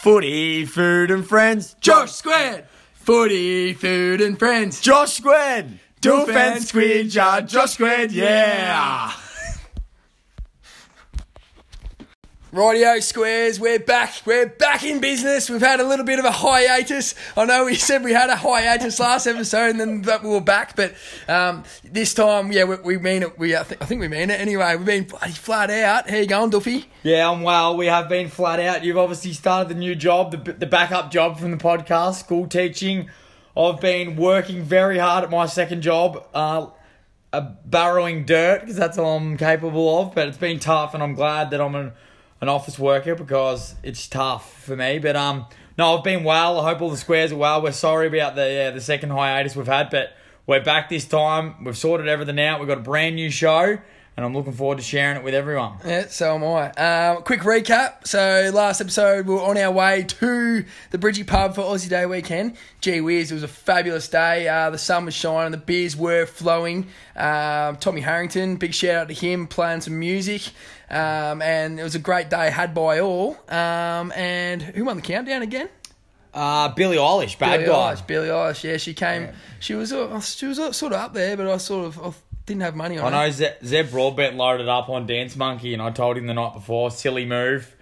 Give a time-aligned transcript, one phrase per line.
[0.00, 1.76] Footy, food and friends.
[1.78, 2.64] Josh Squared.
[2.94, 4.80] Footy, food and friends.
[4.80, 5.78] Josh Squared.
[6.00, 9.12] Doof Doof and and Squid Josh Squared, yeah.
[12.52, 14.22] Rightio squares, we're back.
[14.26, 15.48] We're back in business.
[15.48, 17.14] We've had a little bit of a hiatus.
[17.36, 20.40] I know we said we had a hiatus last episode and then that we were
[20.40, 20.92] back, but
[21.28, 23.38] um, this time, yeah, we, we mean it.
[23.38, 24.74] We I, th- I think we mean it anyway.
[24.74, 26.10] We've been bloody flat out.
[26.10, 26.90] How you going, Duffy?
[27.04, 27.76] Yeah, I'm well.
[27.76, 28.82] We have been flat out.
[28.82, 33.08] You've obviously started the new job, the, the backup job from the podcast, school teaching.
[33.56, 36.66] I've been working very hard at my second job, uh,
[37.32, 40.16] uh, barrowing dirt, because that's all I'm capable of.
[40.16, 41.92] But it's been tough, and I'm glad that I'm an,
[42.40, 44.98] an office worker because it's tough for me.
[44.98, 46.60] But um, no, I've been well.
[46.60, 47.62] I hope all the squares are well.
[47.62, 50.14] We're sorry about the yeah, the second hiatus we've had, but
[50.46, 51.64] we're back this time.
[51.64, 52.60] We've sorted everything out.
[52.60, 53.78] We've got a brand new show,
[54.16, 55.74] and I'm looking forward to sharing it with everyone.
[55.84, 56.70] Yeah, so am I.
[56.72, 58.06] Um, quick recap.
[58.06, 62.06] So last episode, we were on our way to the Bridgie pub for Aussie Day
[62.06, 62.56] weekend.
[62.80, 64.48] Gee whiz, it was a fabulous day.
[64.48, 66.88] Uh, the sun was shining, the beers were flowing.
[67.16, 70.42] Um, Tommy Harrington, big shout out to him, playing some music.
[70.90, 73.38] Um, and it was a great day had by all.
[73.48, 75.68] Um, and who won the countdown again?
[76.32, 77.94] Uh, Billie Eilish, bad Billie guy.
[77.94, 78.06] Eilish.
[78.06, 78.62] Billie Eilish.
[78.64, 79.28] Yeah, she came.
[79.58, 82.12] She was uh, she was uh, sort of up there, but I sort of I
[82.50, 85.80] didn't have money on I know Ze- Zeb Broadbent loaded up on Dance Monkey, and
[85.82, 87.74] I told him the night before, silly move,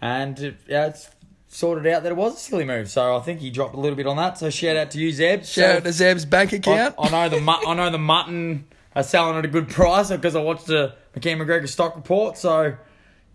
[0.00, 1.10] and uh, yeah, it's
[1.48, 2.88] sorted out that it was a silly move.
[2.90, 4.38] So I think he dropped a little bit on that.
[4.38, 5.44] So shout out to you, Zeb.
[5.44, 6.94] Shout out to Zeb's bank account.
[6.98, 10.36] I know the mu- I know the mutton are selling at a good price because
[10.36, 12.38] I watched the McKean McGregor stock report.
[12.38, 12.74] So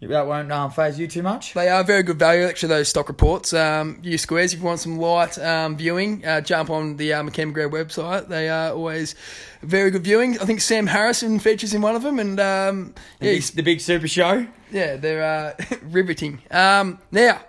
[0.07, 1.53] that won't um, phase you too much.
[1.53, 3.53] They are very good value, actually, those stock reports.
[3.53, 6.25] Um, use squares if you want some light um, viewing.
[6.25, 8.29] Uh, jump on the uh, McKean McGregor website.
[8.29, 9.15] They are always
[9.61, 10.39] very good viewing.
[10.39, 13.61] I think Sam Harrison features in one of them, and um, The, yeah, big, the
[13.63, 14.47] big super show.
[14.71, 16.41] yeah, they're uh, riveting.
[16.49, 17.41] Um, now,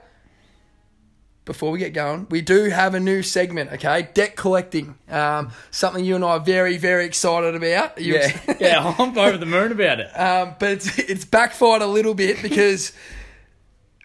[1.50, 4.08] before we get going, we do have a new segment, okay?
[4.14, 4.94] Debt collecting.
[5.08, 8.00] Um, something you and I are very, very excited about.
[8.00, 10.16] You Yeah, ex- yeah, I'm over the moon about it.
[10.16, 12.92] Um, but it's it's backfired a little bit because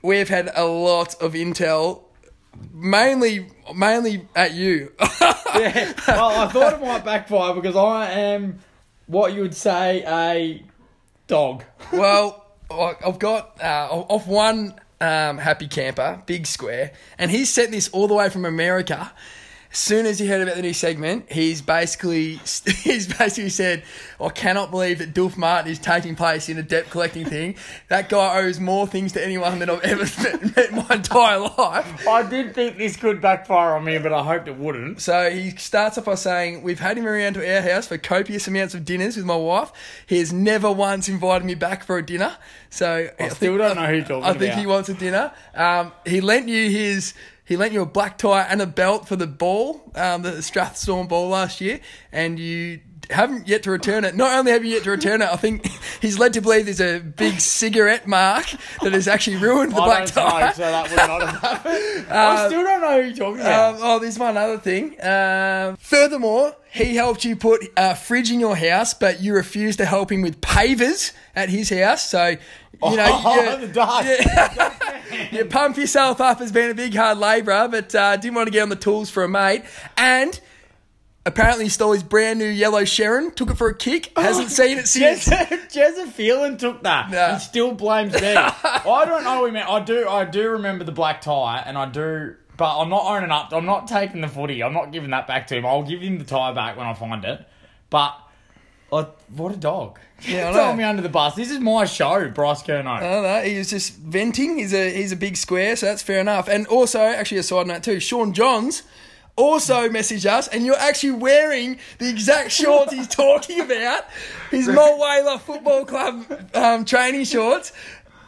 [0.01, 2.05] we've had a lot of intel,
[2.73, 4.91] mainly mainly at you.
[5.21, 5.93] yeah.
[6.07, 8.57] Well, I thought it might backfire because I am
[9.05, 10.63] what you would say a
[11.27, 11.63] dog.
[11.93, 17.87] well, I've got uh, off one um, happy camper, big square, and he sent this
[17.89, 19.11] all the way from America.
[19.75, 22.35] Soon as he heard about the new segment, he's basically
[22.83, 23.83] he's basically said,
[24.21, 27.55] "I cannot believe that Dulf Martin is taking place in a debt collecting thing.
[27.89, 31.39] That guy owes more things to anyone than I've ever met, met in my entire
[31.39, 35.01] life." I did think this could backfire on me, but I hoped it wouldn't.
[35.01, 38.47] So he starts off by saying, We've had him around to our house for copious
[38.47, 39.71] amounts of dinners with my wife.
[40.07, 42.37] He has never once invited me back for a dinner.
[42.69, 44.59] So I, still don't know who talking I think about.
[44.59, 45.33] he wants a dinner.
[45.53, 47.13] Um, he lent you his.
[47.45, 51.07] He lent you a black tie and a belt for the ball, um, the Strathstorm
[51.07, 51.79] ball last year,
[52.11, 52.79] and you
[53.11, 54.15] haven't yet to return it.
[54.15, 55.67] Not only have you yet to return it, I think
[56.01, 58.47] he's led to believe there's a big cigarette mark
[58.81, 60.51] that has actually ruined the I black tie.
[60.53, 62.05] smoke, so that would not have happened.
[62.11, 63.75] I still don't know who you're talking about.
[63.75, 64.95] Um, oh, there's one other thing.
[65.05, 69.85] Um, furthermore, he helped you put a fridge in your house, but you refused to
[69.85, 72.09] help him with pavers at his house.
[72.09, 72.37] So,
[72.83, 75.31] you know, Oh, you, the dark.
[75.31, 78.51] you pump yourself up as being a big hard labourer, but uh, didn't want to
[78.51, 79.63] get on the tools for a mate.
[79.97, 80.39] And
[81.25, 84.77] apparently, he stole his brand new yellow Sherrin, took it for a kick, hasn't seen
[84.77, 85.27] it since.
[85.27, 87.09] Jezza Phelan took that.
[87.11, 87.33] Nah.
[87.35, 88.35] He still blames me.
[88.35, 89.69] I don't know what he meant.
[89.69, 93.31] I do I do remember the black tie and I do but I'm not owning
[93.31, 93.51] up.
[93.51, 94.63] I'm not taking the footy.
[94.63, 95.65] I'm not giving that back to him.
[95.65, 97.45] I'll give him the tie back when I find it.
[97.89, 98.17] But
[98.93, 99.99] I, what a dog.
[100.27, 100.75] Yeah, I Throw know.
[100.77, 101.35] me under the bus.
[101.35, 102.87] This is my show, Bryce Kerno.
[102.87, 103.41] I don't know.
[103.41, 104.57] He was just venting.
[104.57, 106.47] He's a he's a big square, so that's fair enough.
[106.47, 107.99] And also, actually, a side note too.
[107.99, 108.83] Sean Johns
[109.35, 114.05] also messaged us, and you're actually wearing the exact shorts he's talking about.
[114.51, 117.73] His Mulwala Football Club um, training shorts.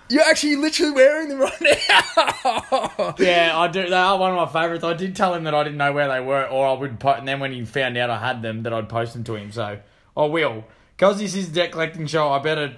[0.10, 3.16] You're actually literally wearing them right now.
[3.20, 3.90] Yeah, I do.
[3.90, 4.84] They are one of my favourites.
[4.84, 7.00] I did tell him that I didn't know where they were, or I would.
[7.00, 9.36] Po- and then when he found out I had them, that I'd post them to
[9.36, 9.52] him.
[9.52, 9.80] So
[10.16, 10.64] I will,
[10.98, 12.30] because this is a debt collecting show.
[12.32, 12.76] I better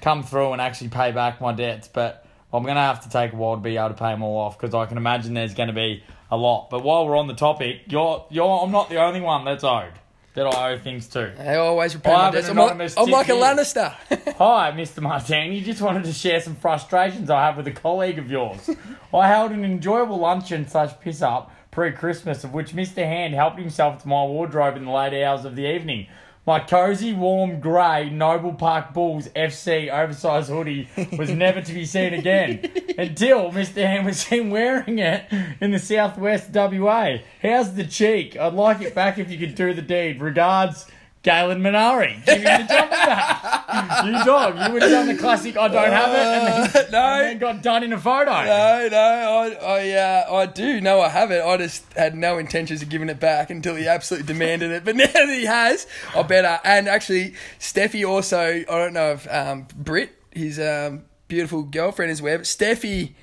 [0.00, 1.88] come through and actually pay back my debts.
[1.88, 4.38] But I'm gonna have to take a while to be able to pay them all
[4.38, 6.70] off because I can imagine there's going to be a lot.
[6.70, 8.62] But while we're on the topic, you're you're.
[8.62, 9.92] I'm not the only one that's owed
[10.34, 11.34] that I owe things to.
[11.38, 12.48] I always repay I my debts.
[12.48, 13.32] I'm like, I'm like a.
[13.32, 13.90] Lannister.
[14.36, 15.00] Hi, Mr.
[15.00, 15.60] Martini.
[15.62, 18.70] Just wanted to share some frustrations I have with a colleague of yours.
[19.12, 23.04] I held an enjoyable luncheon slash piss up pre Christmas, of which Mr.
[23.04, 26.06] Hand helped himself to my wardrobe in the late hours of the evening.
[26.46, 30.88] My cozy, warm, grey Noble Park Bulls FC oversized hoodie
[31.18, 33.84] was never to be seen again until Mr.
[33.84, 35.24] Ham was seen wearing it
[35.60, 37.16] in the southwest WA.
[37.42, 38.36] How's the cheek?
[38.36, 40.20] I'd like it back if you could do the deed.
[40.20, 40.86] Regards,
[41.26, 42.24] Galen Minari.
[42.24, 44.04] Give me the jumper back.
[44.04, 46.98] You dog, you would have done the classic I don't have it and then, no.
[46.98, 48.30] and then got done in a photo.
[48.44, 51.42] No, no, I, I, uh, I do know I have it.
[51.42, 54.76] I just had no intentions of giving it back until he absolutely demanded it.
[54.86, 56.60] But now that he has, I better.
[56.62, 62.20] And actually, Steffi also, I don't know if um, Britt, his um, beautiful girlfriend, is
[62.20, 63.14] aware, but Steffi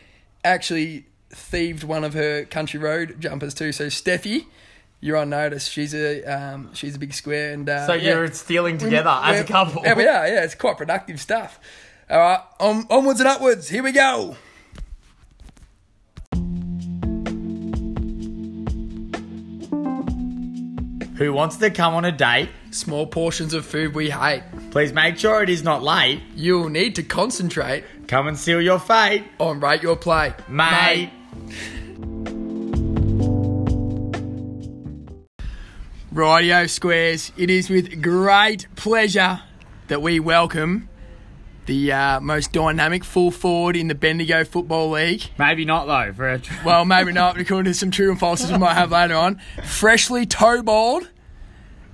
[0.43, 3.71] actually thieved one of her country road jumpers too.
[3.71, 4.47] So Steffi,
[5.03, 5.67] you're on notice.
[5.67, 8.13] She's a um, she's a big square, and uh, So yeah.
[8.13, 9.83] you're stealing together as a couple.
[9.83, 10.27] Yeah, we are.
[10.27, 11.59] Yeah, it's quite productive stuff.
[12.09, 13.69] All right, on, onwards and upwards.
[13.69, 14.37] Here we go.
[21.17, 22.49] Who wants to come on a date?
[22.71, 24.43] Small portions of food we hate.
[24.71, 26.21] Please make sure it is not late.
[26.35, 31.09] You'll need to concentrate Come and seal your fate, on rate your play, mate.
[36.13, 37.31] Rightio squares.
[37.37, 39.41] It is with great pleasure
[39.87, 40.87] that we welcome
[41.65, 45.23] the uh, most dynamic full forward in the Bendigo Football League.
[45.39, 46.13] Maybe not though.
[46.13, 49.15] For a Well, maybe not, according to some true and falses we might have later
[49.15, 49.41] on.
[49.65, 51.09] Freshly toe balled,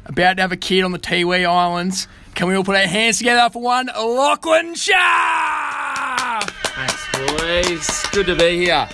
[0.04, 2.10] about to have a kid on the Tiwi Islands.
[2.36, 6.42] Can we all put our hands together for one Lachlan Shah?
[6.42, 8.04] Thanks, boys.
[8.12, 8.90] Good to be here.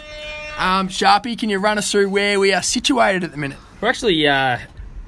[0.60, 3.58] Um, Sharpie, can you run us through where we are situated at the minute?
[3.82, 4.60] We're actually uh,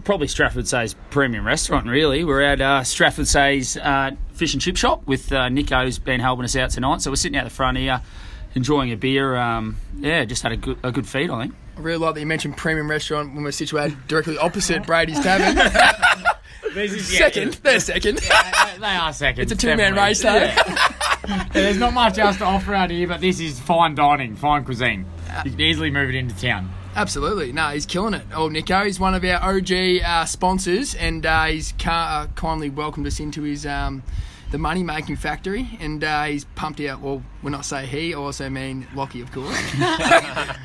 [0.07, 2.24] probably Strathfieldsaye's premium restaurant, really.
[2.24, 6.45] We're at uh, Strathfieldsaye's uh, fish and chip shop with uh, Nico, who's been helping
[6.45, 7.01] us out tonight.
[7.01, 8.01] So we're sitting out the front here,
[8.56, 9.36] enjoying a beer.
[9.36, 11.56] Um, yeah, just had a good a good feed, I think.
[11.75, 15.57] I really like that you mentioned premium restaurant when we're situated directly opposite Brady's Tavern.
[17.00, 18.19] second, they're second.
[18.80, 19.42] They are second.
[19.42, 20.50] It's a two-man race, though.
[21.51, 25.06] There's not much else to offer out here, but this is fine dining, fine cuisine.
[25.44, 26.71] You can easily move it into town.
[26.97, 27.51] Absolutely.
[27.51, 28.23] No, he's killing it.
[28.33, 29.71] Oh, Nico, he's one of our OG
[30.03, 34.01] uh, sponsors, and uh, he's ca- uh, kindly welcomed us into his um,
[34.49, 36.99] the money making factory, and uh, he's pumped out.
[37.01, 39.55] Well, when I say he, I also mean Lockie, of course.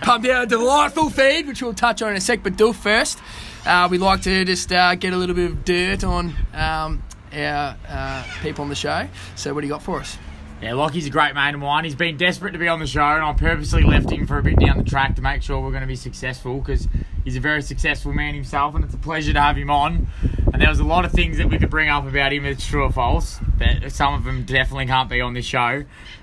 [0.00, 2.42] pumped out a delightful feed, which we'll touch on in a sec.
[2.42, 3.18] But do first,
[3.66, 7.76] uh, we like to just uh, get a little bit of dirt on um, our
[7.86, 9.06] uh, people on the show.
[9.36, 10.16] So, what do you got for us?
[10.62, 11.82] Yeah, Lockie's a great mate of mine.
[11.82, 14.44] He's been desperate to be on the show, and I purposely left him for a
[14.44, 16.86] bit down the track to make sure we're going to be successful because
[17.24, 20.06] he's a very successful man himself, and it's a pleasure to have him on.
[20.52, 22.64] And there was a lot of things that we could bring up about him that's
[22.64, 25.82] true or false, but some of them definitely can't be on this show.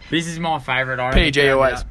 [0.10, 1.02] This is my favourite.
[1.02, 1.84] I PG always.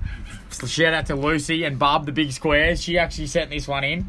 [0.66, 2.82] Shout out to Lucy and Barb the Big Squares.
[2.82, 4.06] She actually sent this one in.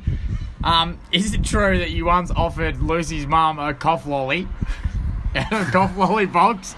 [0.63, 4.47] Um, is it true that you once offered Lucy's mum a cough lolly,
[5.35, 6.75] a cough lolly box,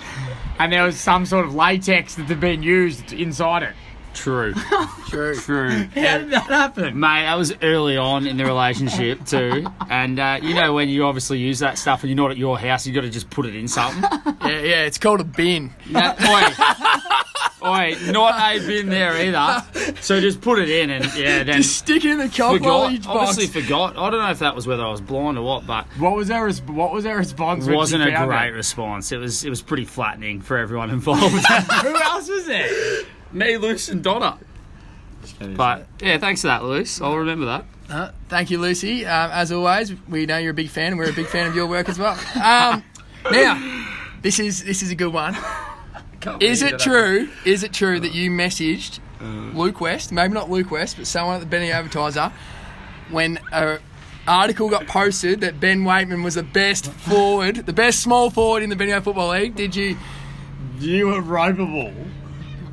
[0.62, 3.74] and there was some sort of latex that had been used inside it?
[4.14, 4.54] True.
[5.08, 5.36] True.
[5.36, 5.70] True.
[5.96, 7.00] How did that happen?
[7.00, 11.06] Mate, that was early on in the relationship too, and uh, you know when you
[11.06, 13.46] obviously use that stuff and you're not at your house, you got to just put
[13.48, 14.04] it in something.
[14.42, 15.72] Yeah, yeah, it's called a bin.
[15.90, 16.44] No, oi,
[17.64, 19.96] oi, not a bin there either.
[20.02, 22.98] So just put it in and yeah, then Just stick it in the cough lolly
[22.98, 23.14] forgot.
[23.14, 23.30] box.
[23.30, 23.98] Obviously forgot.
[23.98, 26.28] I don't know if that was whether I was blind or what, but What was
[26.28, 27.66] their res- What was their response?
[27.66, 28.54] when she wasn't a found great it?
[28.54, 29.12] response.
[29.12, 31.22] It was it was pretty flattening for everyone involved.
[31.84, 33.04] Who else was there?
[33.32, 34.38] Me, Luce, and Donna.
[35.40, 37.00] But yeah, thanks for that, Luce.
[37.02, 37.66] I'll remember that.
[37.90, 39.06] Uh, thank you, Lucy.
[39.06, 41.56] Um, as always, we know you're a big fan, and we're a big fan of
[41.56, 42.14] your work as well.
[42.36, 42.84] Um,
[43.32, 43.86] now,
[44.22, 45.36] this is this is a good one.
[46.40, 47.30] Is it true?
[47.46, 49.00] Is it true that you messaged
[49.54, 52.32] Luke West, maybe not Luke West, but someone at the Benny Advertiser,
[53.10, 53.80] when a
[54.28, 58.70] article got posted that Ben Waitman was the best forward, the best small forward in
[58.70, 59.56] the Benny Football League?
[59.56, 59.98] Did you?
[60.80, 61.94] You were ropeable.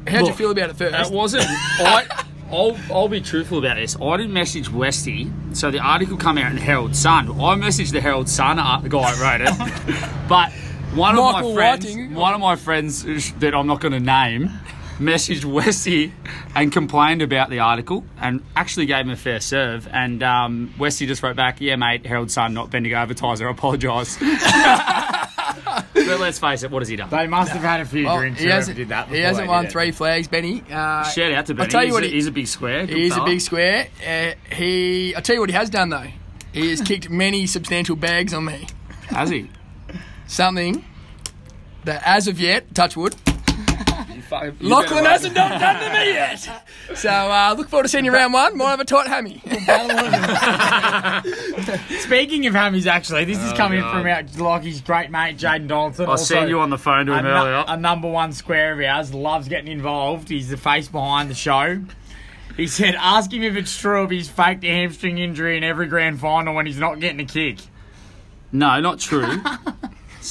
[0.06, 0.92] How'd you Look, feel about it first?
[0.92, 1.44] That wasn't.
[1.48, 3.94] I, I'll, I'll be truthful about this.
[4.00, 7.28] I didn't message Westy, so the article come out in Herald Sun.
[7.28, 10.50] I messaged the Herald Sun uh, the guy who wrote it, but
[10.98, 12.14] one of Michael my friends, Whiting.
[12.14, 14.48] one of my friends that I'm not going to name,
[14.98, 16.12] messaged Westy
[16.54, 19.88] and complained about the article, and actually gave him a fair serve.
[19.92, 23.48] And um, Westy just wrote back, "Yeah, mate, Herald Sun, not Bendigo Advertiser.
[23.48, 24.18] I apologise."
[25.94, 27.10] but let's face it, what has he done?
[27.10, 28.40] They must have had a few Well, drinks.
[28.40, 29.08] he hasn't, did that.
[29.08, 30.62] he hasn't won did three flags, Benny.
[30.70, 31.66] Uh, Shout out to Benny.
[31.66, 32.86] I tell you he's, what a, he- he's a big square.
[32.86, 33.88] good He is a big square.
[34.06, 36.06] Uh, he, I tell you what, he has done though.
[36.52, 38.66] He has kicked many substantial bags on me.
[39.08, 39.50] Has he?
[40.26, 40.84] Something
[41.84, 43.14] that, as of yet, touch wood,
[44.28, 46.64] Fuck, Lachlan better hasn't done, done to me yet.
[46.94, 48.58] So uh, look forward to seeing you round one.
[48.58, 49.40] Might have a tight hammy.
[52.00, 53.92] Speaking of hammies, actually, this is Oh, coming God.
[53.92, 56.10] from our Lockie's great mate Jaden Donaldson.
[56.10, 57.64] I seen you on the phone to a, him nu- earlier.
[57.66, 60.28] a number one square of ours, loves getting involved.
[60.28, 61.80] He's the face behind the show.
[62.56, 65.86] He said, ask him if it's true if he's faked a hamstring injury in every
[65.86, 67.58] grand final when he's not getting a kick.
[68.52, 69.26] No, not true.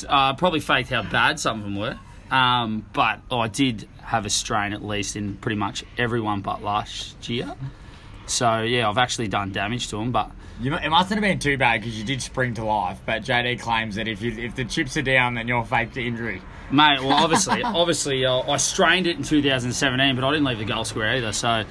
[0.08, 1.98] Uh, probably faked how bad some of them were.
[2.30, 7.30] Um, but I did have a strain at least in pretty much everyone but last
[7.30, 7.56] year.
[8.26, 10.12] So yeah, I've actually done damage to them.
[10.12, 13.00] But You know, it mustn't have been too bad because you did spring to life.
[13.06, 16.06] But JD claims that if you, if the chips are down, then you're faked the
[16.06, 16.42] injury.
[16.70, 20.66] mate, well obviously, obviously uh, I strained it in 2017, but I didn't leave the
[20.66, 21.32] goal square either.
[21.32, 21.66] So um,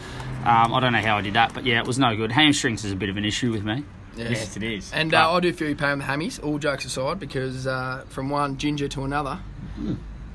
[0.44, 1.52] I don't know how I did that.
[1.52, 2.32] But yeah, it was no good.
[2.32, 3.84] Hamstrings is a bit of an issue with me.
[4.16, 4.92] Yes, it is.
[4.92, 8.04] And uh, I do feel you pain with the hammies, all jokes aside, because uh,
[8.08, 9.38] from one ginger to another,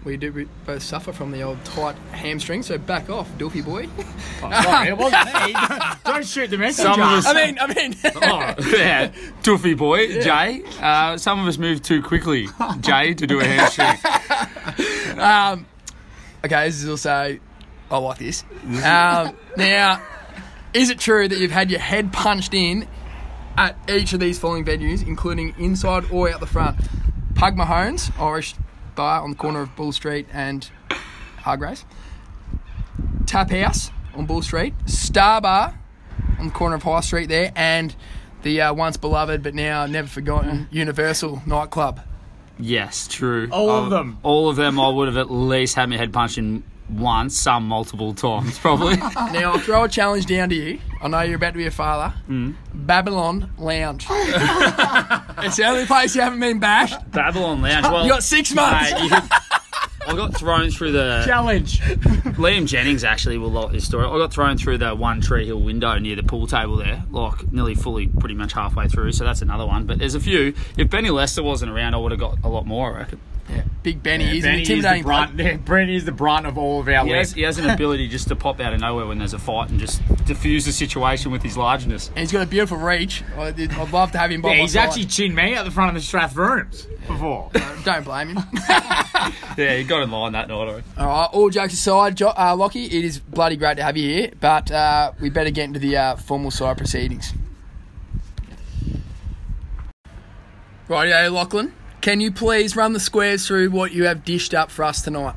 [0.03, 2.63] we do we both suffer from the old tight hamstring.
[2.63, 3.87] So back off, doofy boy.
[4.63, 5.55] Sorry, it wasn't me.
[6.05, 6.91] Don't shoot the messenger.
[6.93, 9.11] Some of us- I mean, I mean, Oh, yeah,
[9.43, 10.63] toofy boy, Jay.
[10.79, 12.47] Uh, some of us move too quickly,
[12.81, 13.97] Jay, to do a hamstring.
[16.45, 17.37] okay, this is also,
[17.89, 18.43] I like this.
[18.83, 20.01] Um, now,
[20.73, 22.87] is it true that you've had your head punched in
[23.57, 26.77] at each of these following venues, including inside or out the front?
[27.35, 28.55] Pug Mahones, Irish
[28.95, 30.69] bar on the corner of Bull Street and
[31.37, 31.85] Hargreaves.
[33.25, 34.73] Tap House on Bull Street.
[34.85, 35.79] Star Bar
[36.39, 37.51] on the corner of High Street there.
[37.55, 37.95] And
[38.43, 42.01] the uh, once beloved but now never forgotten Universal nightclub.
[42.59, 43.47] Yes, true.
[43.51, 44.17] All of Uh, them.
[44.23, 44.79] All of them.
[44.79, 48.97] I would have at least had my head punched in once, some multiple times, probably.
[49.31, 50.79] Now, I'll throw a challenge down to you.
[51.01, 52.13] I know you're about to be a father.
[52.29, 52.55] Mm.
[52.73, 54.05] Babylon Lounge.
[54.09, 56.95] it's the only place you haven't been bashed.
[57.11, 57.85] Babylon Lounge.
[57.85, 58.91] Well, You got six months.
[59.01, 59.29] mate, could-
[60.07, 61.79] I got thrown through the Challenge.
[61.79, 64.05] Liam Jennings actually will like this story.
[64.05, 67.51] I got thrown through the one Tree Hill window near the pool table there, like
[67.53, 69.11] nearly fully, pretty much halfway through.
[69.11, 69.85] So that's another one.
[69.85, 70.55] But there's a few.
[70.75, 72.95] If Benny Lester wasn't around, I would have got a lot more.
[72.95, 73.19] I reckon.
[73.51, 74.25] Yeah, Big Benny.
[74.27, 75.35] He's Benny an is the brunt.
[75.37, 75.65] bloke.
[75.65, 78.27] Benny is the brunt of all of our He has, he has an ability just
[78.29, 81.43] to pop out of nowhere when there's a fight and just diffuse the situation with
[81.43, 82.07] his largeness.
[82.09, 83.23] And he's got a beautiful reach.
[83.37, 84.87] I'd, I'd love to have him by Yeah, my he's side.
[84.87, 87.49] actually chinned me at the front of the Strath rooms before.
[87.83, 88.39] Don't blame him.
[89.57, 90.55] Yeah, he got in line that night.
[90.55, 90.83] I reckon.
[90.97, 94.07] All right, all jokes aside, jo- uh, Lockie, it is bloody great to have you
[94.07, 97.33] here, but uh, we better get into the uh, formal side proceedings.
[100.87, 101.73] Rightio, Lachlan.
[102.01, 105.35] Can you please run the squares through what you have dished up for us tonight?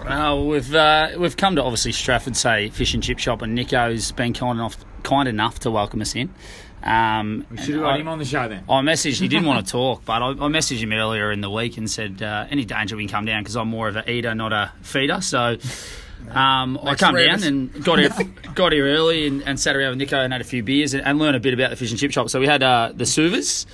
[0.00, 4.32] Uh, we've uh, we've come to obviously Strathfieldsaye fish and chip shop, and Nico's been
[4.32, 6.32] kind enough kind enough to welcome us in.
[6.82, 8.64] Um, We should have and got him on the show then.
[8.66, 9.20] I messaged.
[9.20, 11.90] He didn't want to talk, but I, I messaged him earlier in the week and
[11.90, 14.54] said, uh, "Any danger we can come down because I'm more of a eater, not
[14.54, 15.58] a feeder." So
[16.30, 18.10] um, I Makes come down and got here,
[18.54, 21.04] got here early and, and sat around with Nico and had a few beers and,
[21.04, 22.30] and learned a bit about the fish and chip shop.
[22.30, 23.66] So we had uh, the souvas,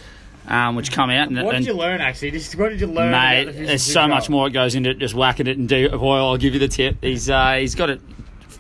[0.47, 2.31] um, which come out and, What and did you learn actually?
[2.31, 3.11] Just what did you learn?
[3.11, 4.99] mate, about the there's so chip much more that goes into it.
[4.99, 6.31] Just whacking it and deep oil.
[6.31, 6.97] I'll give you the tip.
[7.03, 8.01] He's uh, he's got it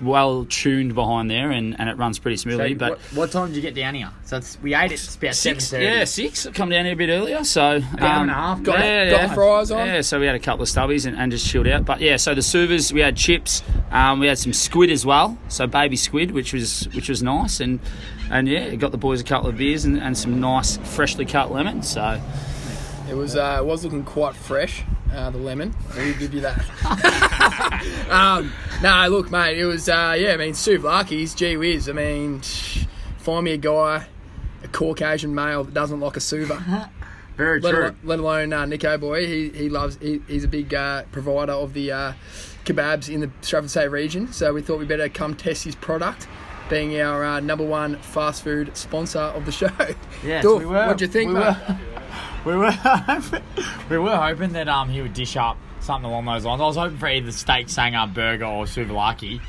[0.00, 2.72] well tuned behind there and, and it runs pretty smoothly.
[2.72, 4.10] So but what, what time did you get down here?
[4.24, 6.46] So it's, we ate it about Six, seven yeah, six.
[6.54, 8.62] Come down here a bit earlier, so um, and a half.
[8.62, 9.26] Got- yeah, got yeah.
[9.28, 9.86] the fries on?
[9.86, 11.84] Yeah, so we had a couple of stubbies and, and just chilled out.
[11.84, 15.38] But yeah, so the servers, we had chips, um, we had some squid as well,
[15.48, 17.80] so baby squid, which was which was nice, and
[18.30, 21.24] and yeah, it got the boys a couple of beers and, and some nice freshly
[21.24, 21.88] cut lemons.
[21.90, 22.20] So
[23.08, 25.74] It was uh, it was looking quite fresh, uh, the lemon.
[25.96, 26.64] Will give you that.
[28.10, 28.52] um,
[28.82, 30.32] no, look, mate, it was uh, yeah.
[30.32, 31.88] I mean, souvlaki's, gee whiz.
[31.88, 32.40] I mean,
[33.18, 34.06] find me a guy,
[34.62, 36.90] a Caucasian male that doesn't like a souva.
[37.36, 37.82] Very let true.
[37.82, 39.26] alone, let alone uh, Nico boy.
[39.26, 39.98] He he loves.
[40.00, 42.12] He, he's a big uh, provider of the uh,
[42.64, 44.32] kebabs in the Strathfieldsaye region.
[44.32, 46.26] So we thought we better come test his product.
[46.68, 49.70] Being our uh, number one fast food sponsor of the show.
[50.24, 50.86] Yes, we were.
[50.86, 51.56] What'd you think, we mate?
[52.44, 53.42] Were, we were.
[53.90, 56.60] we were hoping that um he would dish up something along those lines.
[56.60, 59.40] I was hoping for either steak sanger burger or souvlaki,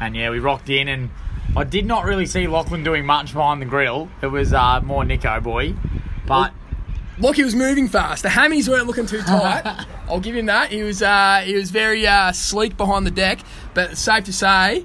[0.00, 1.10] and yeah, we rocked in and.
[1.56, 4.10] I did not really see Lachlan doing much behind the grill.
[4.20, 5.74] It was uh, more Nico boy,
[6.26, 6.52] but
[7.18, 8.22] Look, he was moving fast.
[8.22, 9.86] The hammies weren't looking too tight.
[10.08, 10.70] I'll give him that.
[10.70, 13.40] He was uh, he was very uh, sleek behind the deck,
[13.72, 14.84] but safe to say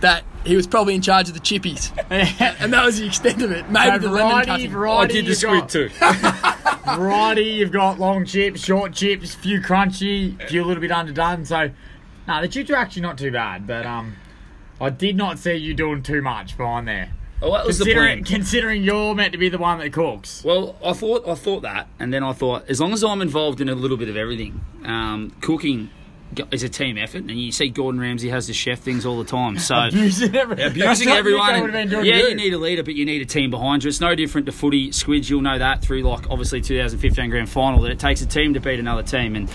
[0.00, 1.90] that he was probably in charge of the chippies,
[2.60, 3.68] and that was the extent of it.
[3.70, 4.70] Maybe the lemon variety, cutting.
[4.70, 5.18] variety.
[5.18, 5.88] I did the squid got- too.
[6.96, 7.42] variety.
[7.44, 11.44] You've got long chips, short chips, few crunchy, few a little bit underdone.
[11.44, 11.70] So,
[12.28, 13.66] no, the chips are actually not too bad.
[13.66, 14.16] But um,
[14.80, 17.12] I did not see you doing too much behind there.
[17.40, 18.36] Well, that was the Considering, plan.
[18.38, 20.44] considering you're meant to be the one that cooks.
[20.44, 23.60] Well, I thought I thought that, and then I thought as long as I'm involved
[23.60, 26.01] in a little bit of everything, um, cooking go-
[26.50, 29.28] is a team effort, and you see Gordon Ramsay has the chef things all the
[29.30, 29.58] time.
[29.58, 31.50] So Abusing, every, abusing everyone.
[31.50, 33.26] and- Nico would've been doing yeah, to you need a leader, but you need a
[33.26, 33.88] team behind you.
[33.88, 34.92] It's no different to footy.
[34.92, 38.54] Squids, you'll know that through like obviously 2015 grand final that it takes a team
[38.54, 39.50] to beat another team, and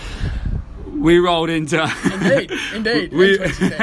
[0.98, 1.82] we rolled into
[2.14, 3.14] Indeed, indeed.
[3.14, 3.78] We- That's what you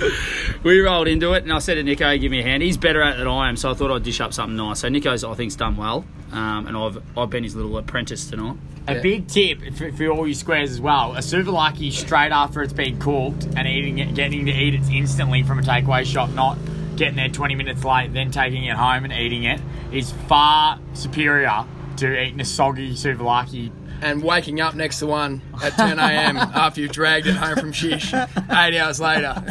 [0.00, 0.60] said.
[0.64, 3.02] we rolled into it, and I said to Nico, "Give me a hand." He's better
[3.02, 4.80] at it than I am, so I thought I'd dish up something nice.
[4.80, 8.56] So Nico's, I think's done well, um, and I've I've been his little apprentice tonight.
[8.88, 9.02] A Yeah.
[9.02, 12.98] big tip for, for all you squares as well: a souvlaki straight after it's been
[12.98, 16.58] cooked and eating it, getting to eat it instantly from a takeaway shop, not
[16.96, 19.60] getting there 20 minutes late, then taking it home and eating it,
[19.92, 21.64] is far superior
[21.96, 23.70] to eating a soggy souvlaki.
[24.02, 26.36] And waking up next to one at 10 a.m.
[26.38, 29.42] after you've dragged it home from shish eight hours later.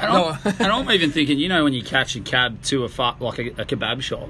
[0.00, 3.02] No, And I'm even thinking, you know, when you catch a cab to a fu-
[3.20, 4.28] like a, a kebab shop,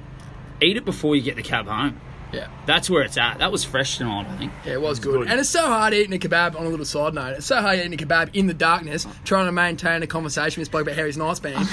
[0.61, 2.01] eat it before you get the cab home.
[2.33, 3.39] Yeah, That's where it's at.
[3.39, 4.53] That was fresh tonight, I think.
[4.65, 5.21] yeah, it was good.
[5.21, 5.29] good.
[5.31, 6.59] And it's so hard eating a kebab.
[6.59, 9.47] On a little side note, it's so hard eating a kebab in the darkness, trying
[9.47, 11.55] to maintain a conversation with this bloke about Harry's night's been.
[11.55, 11.67] And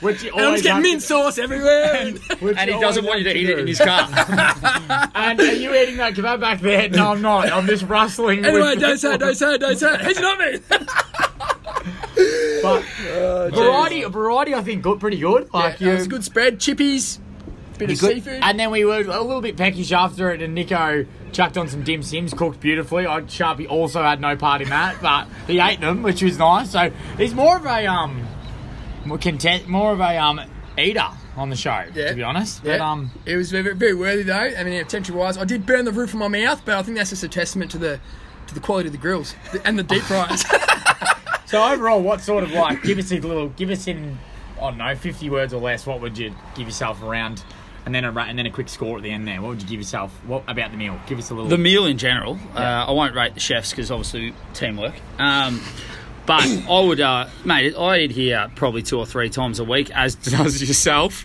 [0.00, 2.12] Which you I'm always just getting have mint to- sauce everywhere.
[2.40, 4.08] which And he doesn't want you to have eat it in his car.
[5.14, 6.88] And are you eating that kebab back there?
[6.88, 7.52] No, I'm not.
[7.52, 8.44] I'm just rustling.
[8.44, 10.00] anyway, with don't say it, don't say it, don't say it.
[10.06, 10.58] He's not me.
[12.60, 15.48] But oh, variety, variety, I think good, pretty good.
[15.54, 16.58] Like Yeah, you, it was a good spread.
[16.58, 17.18] Chippies,
[17.78, 18.40] bit of good- seafood.
[18.42, 21.82] And then we were a little bit peckish after it, and Nico chucked on some
[21.84, 23.06] dim sims, cooked beautifully.
[23.06, 26.70] I Sharpie also had no part in that, but he ate them, which was nice.
[26.70, 28.26] So he's more of a um,
[29.04, 30.40] more content, more of a um
[30.78, 32.08] eater on the show, Yeah.
[32.10, 32.64] to be honest.
[32.64, 32.78] Yeah.
[32.78, 34.34] But um, It was very, very worthy though.
[34.34, 36.96] I mean, attention wise, I did burn the roof of my mouth, but I think
[36.96, 38.00] that's just a testament to the
[38.48, 40.44] to the quality of the grills and the deep fries.
[41.46, 44.18] so overall, what sort of like give us a little, give us in,
[44.56, 45.86] I don't know, fifty words or less.
[45.86, 47.44] What would you give yourself around?
[47.86, 49.40] And then a ra- and then a quick score at the end there.
[49.40, 50.12] What would you give yourself?
[50.26, 50.98] What about the meal?
[51.06, 51.48] Give us a little.
[51.48, 54.94] the meal in general, uh, I won't rate the chefs because obviously teamwork.
[55.18, 55.62] Um,
[56.26, 59.90] but I would, uh, mate, I eat here probably two or three times a week,
[59.92, 61.24] as does yourself.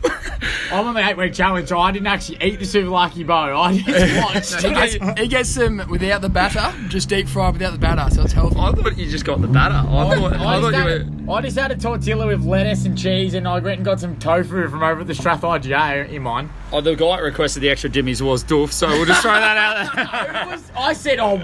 [0.71, 3.59] I'm on the eight week challenge, so I didn't actually eat the super lucky bow.
[3.61, 3.85] I just
[4.65, 4.99] he, watched.
[5.01, 8.31] gets, he gets them without the batter, just deep fried without the batter, so it's
[8.31, 8.55] healthy.
[8.57, 9.75] I thought you just got the batter.
[9.75, 11.22] I thought, I I, thought you had, were.
[11.29, 14.17] I just had a tortilla with lettuce and cheese, and I went and got some
[14.19, 16.49] tofu from over at the Strath IGA in mine.
[16.71, 19.55] Oh, the guy that requested the extra dimmies was Doof, so we'll just throw that
[19.57, 19.95] out
[20.33, 20.47] there.
[20.47, 21.37] Was- I said, "Oh,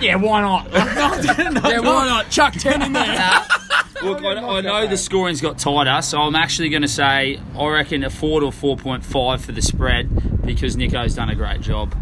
[0.00, 2.28] yeah, why not?" yeah, why not?
[2.30, 3.46] Chuck 10 in there.
[4.02, 7.68] Look, I, I know the scoring's got tighter, so I'm actually going to say I
[7.68, 11.94] reckon a 4 to a 4.5 for the spread because Nico's done a great job.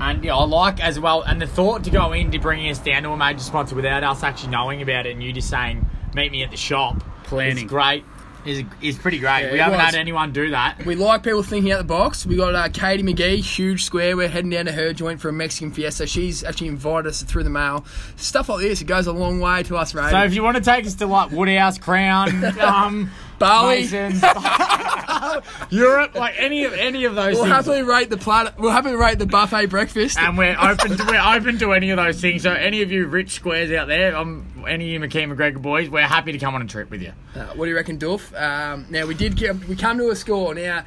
[0.00, 3.02] And yeah, I like as well, and the thought to go into bringing us down
[3.02, 6.32] to a major sponsor without us actually knowing about it, and you just saying, "Meet
[6.32, 7.64] me at the shop." Planning.
[7.64, 8.04] is great.
[8.44, 9.42] Is is pretty great.
[9.42, 9.86] Yeah, we haven't was.
[9.86, 10.84] had anyone do that.
[10.86, 12.24] We like people thinking out the box.
[12.24, 14.16] We got uh, Katie McGee, huge square.
[14.16, 16.06] We're heading down to her joint for a Mexican fiesta.
[16.06, 17.84] She's actually invited us through the mail.
[18.16, 20.10] Stuff like this, it goes a long way to us, right?
[20.10, 23.80] So if you want to take us to like Woodhouse, Crown, um, Bali.
[23.90, 24.22] Masons,
[25.70, 27.54] Europe, like any of any of those We'll things.
[27.56, 28.52] happily rate the platter.
[28.58, 30.18] We'll happily rate the buffet breakfast.
[30.18, 32.42] and we're open to we're open to any of those things.
[32.42, 35.88] So any of you rich squares out there, um, any of you McKean McGregor boys,
[35.90, 37.12] we're happy to come on a trip with you.
[37.34, 38.32] Uh, what do you reckon, Doof?
[38.40, 40.54] Um, now we did get we come to a score.
[40.54, 40.84] Now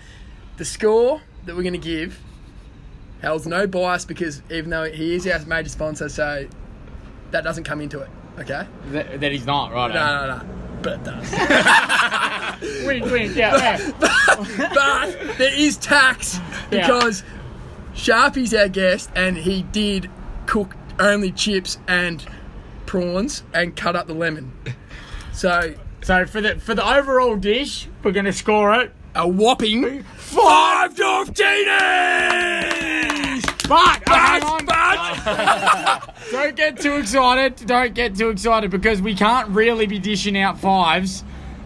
[0.57, 2.19] the score that we're going to give
[3.21, 6.45] Hell's no bias because even though he is our major sponsor, so
[7.31, 8.09] that doesn't come into it.
[8.37, 8.67] Okay?
[8.87, 9.93] That, that he's not right.
[9.93, 10.43] No, no, no.
[10.81, 11.31] But it does.
[12.85, 13.91] Wink, wink, yeah, yeah.
[14.73, 17.23] but there is tax because
[17.93, 20.09] Sharpie's our guest and he did
[20.45, 22.25] cook only chips and
[22.85, 24.53] prawns and cut up the lemon.
[25.33, 28.91] So So for the for the overall dish, we're gonna score it.
[29.15, 32.23] a whopping five Dorftines!
[33.67, 37.65] But But, but, don't get too excited.
[37.65, 41.23] Don't get too excited because we can't really be dishing out fives.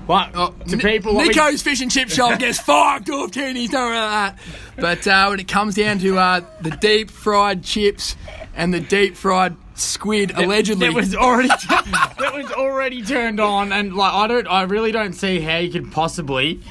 [0.08, 3.88] Like to Ni- people, what we- Nico's fish and chip shop gets five Dorftinis, don't
[3.88, 4.40] worry about that.
[4.78, 8.16] But uh, when it comes down to uh, the deep fried chips
[8.56, 13.96] and the deep fried squid, allegedly, that was already that was already turned on, and
[13.96, 16.62] like I don't, I really don't see how you could possibly,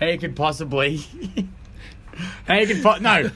[0.00, 0.96] how you could possibly,
[2.48, 3.30] how you could po- no.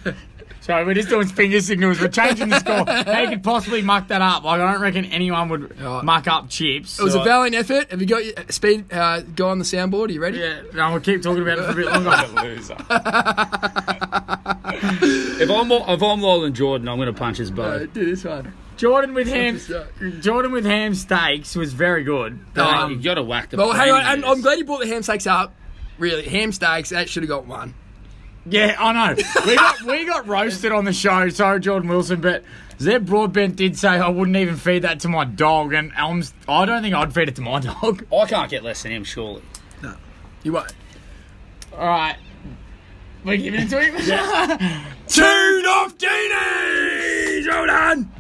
[0.67, 2.01] Sorry, we're just doing finger signals.
[2.01, 2.85] We're changing the score.
[3.15, 4.43] How you could possibly muck that up?
[4.43, 6.03] Like I don't reckon anyone would Right.
[6.03, 6.99] muck up chips.
[6.99, 7.89] it was a So- valiant effort.
[7.93, 10.09] Have you got your speed uh, guy on the soundboard?
[10.09, 10.39] Are you ready?
[10.39, 12.11] Yeah, no, we'll keep talking about it for a bit longer.
[12.43, 12.77] Loser.
[15.39, 17.95] If I'm if I'm Lolan Jordan, I'm going to punch his Uh, boat.
[17.95, 18.53] do this one.
[18.77, 19.85] Jordan with ham, uh,
[20.21, 22.39] Jordan with ham steaks was very good.
[22.57, 23.57] Um, you got to whack the.
[23.57, 24.03] Well, hang on.
[24.05, 25.55] I'm, I'm glad you brought the ham steaks up.
[25.99, 27.73] Really, ham steaks, that should have got one.
[28.49, 29.23] Yeah, I know.
[29.47, 31.29] We got we got roasted on the show.
[31.31, 32.45] Sorry, Jordan Wilson, but
[32.81, 36.65] Zeb Broadbent did say I wouldn't even feed that to my dog, and I'm, I
[36.65, 38.07] don't think I'd feed it to my dog.
[38.13, 39.43] I can't get less than him, surely.
[39.83, 39.97] No,
[40.43, 40.73] you won't.
[41.73, 42.17] All right,
[43.25, 43.95] we're giving it to him.
[45.09, 47.49] Tune off Genie!
[47.49, 48.13] Well done.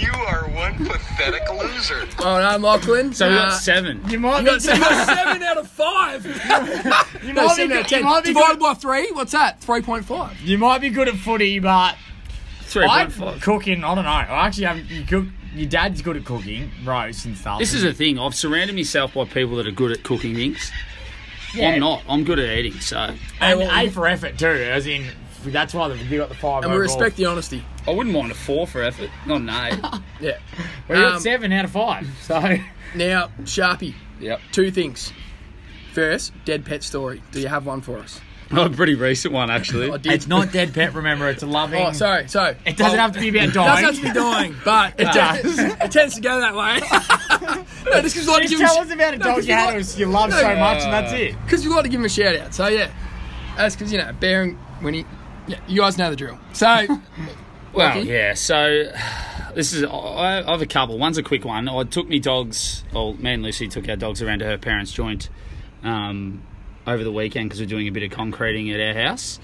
[0.00, 2.06] You are one pathetic loser.
[2.18, 3.12] Well done, Lachlan.
[3.14, 4.02] So we Uh, got seven.
[4.08, 4.82] You might You be, got seven,
[5.16, 6.24] seven out of five.
[7.24, 8.04] you No, might be, seven out of good, you ten.
[8.04, 8.60] might be Divided good.
[8.60, 9.60] by three, what's that?
[9.60, 10.36] 3.5.
[10.42, 11.96] You might be good at footy, but
[12.62, 13.40] Three I point five.
[13.40, 13.84] cooking.
[13.84, 14.10] I don't know.
[14.10, 14.90] I actually haven't.
[14.90, 15.24] You cook.
[15.54, 17.58] Your dad's good at cooking, roast and stuff.
[17.58, 18.18] This is the thing.
[18.18, 20.70] I've surrounded myself by people that are good at cooking things.
[21.54, 21.70] Yeah.
[21.70, 22.02] I'm not.
[22.06, 22.78] I'm good at eating.
[22.80, 25.06] So and well, A for effort too, as in
[25.44, 26.64] that's why you got the five.
[26.64, 26.80] And we overall.
[26.96, 27.64] respect the honesty.
[27.86, 29.78] I wouldn't mind a four for effort, not an eight.
[30.20, 30.38] Yeah.
[30.88, 32.08] We got Um, seven out of five.
[32.22, 32.40] So
[32.94, 34.40] Now, Sharpie, yep.
[34.52, 35.12] two things.
[35.92, 37.22] First, dead pet story.
[37.32, 38.20] Do you have one for us?
[38.50, 39.90] A pretty recent one, actually.
[39.90, 40.12] I did.
[40.12, 40.94] it's not dead pet.
[40.94, 41.84] Remember, it's a loving.
[41.84, 42.56] Oh, sorry, sorry.
[42.64, 43.84] It doesn't have to be about dying.
[43.84, 45.58] It doesn't have to be dying, but it does.
[45.58, 46.80] it tends to go that way.
[47.92, 49.34] no, just because we like to Just give tell him us about a no, dog
[49.36, 51.36] 'cause you had like- you love No, so much, and that's it.
[51.44, 52.54] Because we like to give him a shout out.
[52.54, 52.90] So yeah,
[53.56, 55.04] that's because you know Bear and Winnie.
[55.48, 56.38] Yeah, you guys know the drill.
[56.52, 56.66] So
[57.72, 58.08] Well, Lucky.
[58.08, 58.34] yeah.
[58.34, 58.90] So
[59.54, 59.84] this is.
[59.84, 60.98] I I have a couple.
[60.98, 61.68] One's a quick one.
[61.68, 62.84] I took me dogs.
[62.92, 65.28] Well, me and Lucy took our dogs around to her parents' joint
[65.82, 66.42] um,
[66.86, 69.38] over the weekend because we're doing a bit of concreting at our house.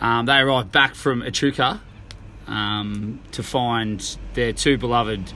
[0.00, 1.80] Um, they arrived back from Echuca
[2.46, 5.32] um, to find their two beloved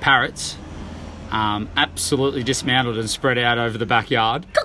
[0.00, 0.56] parrots
[1.30, 4.46] um, absolutely dismantled and spread out over the backyard.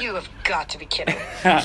[0.00, 1.16] You have got to be kidding.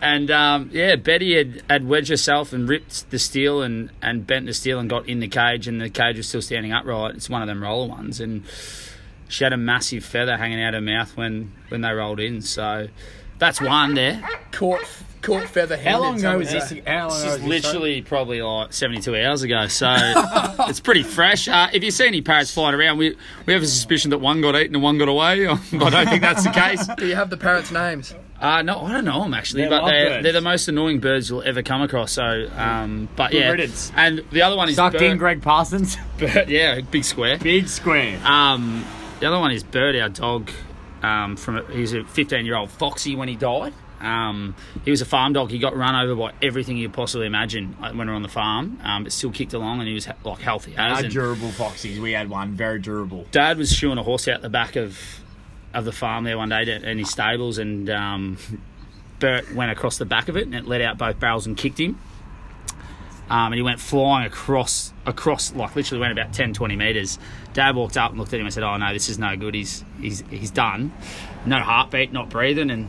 [0.00, 4.46] And um, yeah, Betty had, had wedged herself and ripped the steel and, and bent
[4.46, 7.16] the steel and got in the cage, and the cage was still standing upright.
[7.16, 8.44] It's one of them roller ones, and
[9.28, 12.42] she had a massive feather hanging out of her mouth when, when they rolled in.
[12.42, 12.88] So
[13.38, 14.22] that's one there.
[14.52, 14.80] caught
[15.20, 15.76] caught feather.
[15.76, 16.70] How long ago was this?
[16.70, 16.80] this?
[16.86, 17.48] How long This is was this?
[17.64, 19.92] literally probably like 72 hours ago, so
[20.68, 21.48] it's pretty fresh.
[21.48, 24.40] Uh, if you see any parrots flying around, we, we have a suspicion that one
[24.40, 25.46] got eaten and one got away.
[25.48, 26.86] I don't think that's the case.
[26.96, 28.14] Do you have the parrots' names?
[28.40, 31.28] Uh, no, I don't know them actually, They're but they're, they're the most annoying birds
[31.28, 32.12] you'll ever come across.
[32.12, 33.90] So, um, but Good yeah, riddance.
[33.96, 35.96] and the other one is Sucked in Greg Parsons.
[36.18, 37.38] Bert- yeah, big square.
[37.38, 38.20] Big square.
[38.24, 38.84] Um,
[39.20, 40.50] the other one is Bird, our dog.
[41.02, 43.72] Um, from a, he was a 15 year old foxy when he died.
[44.00, 45.50] Um, he was a farm dog.
[45.50, 48.22] He got run over by everything you could possibly imagine uh, when we were on
[48.22, 50.98] the farm, um, but still kicked along and he was he- like healthy as.
[50.98, 51.98] Our and- durable foxies.
[52.00, 53.26] We had one very durable.
[53.32, 54.96] Dad was shoeing a horse out the back of
[55.74, 58.38] of the farm there one day to, in his stables, and um,
[59.18, 61.78] Bert went across the back of it, and it let out both barrels and kicked
[61.78, 61.98] him.
[63.30, 67.18] Um, and he went flying across, across, like literally went about 10, 20 metres.
[67.52, 69.54] Dad walked up and looked at him and said, "Oh no, this is no good.
[69.54, 70.92] He's he's he's done.
[71.44, 72.88] No heartbeat, not breathing." And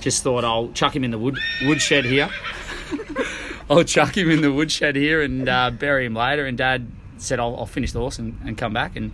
[0.00, 2.30] just thought, "I'll chuck him in the wood woodshed here.
[3.70, 7.40] I'll chuck him in the woodshed here and uh, bury him later." And Dad said,
[7.40, 9.10] "I'll, I'll finish the horse and, and come back." And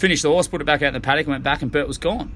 [0.00, 1.86] finished the horse, put it back out in the paddock, and went back, and Bert
[1.86, 2.32] was gone.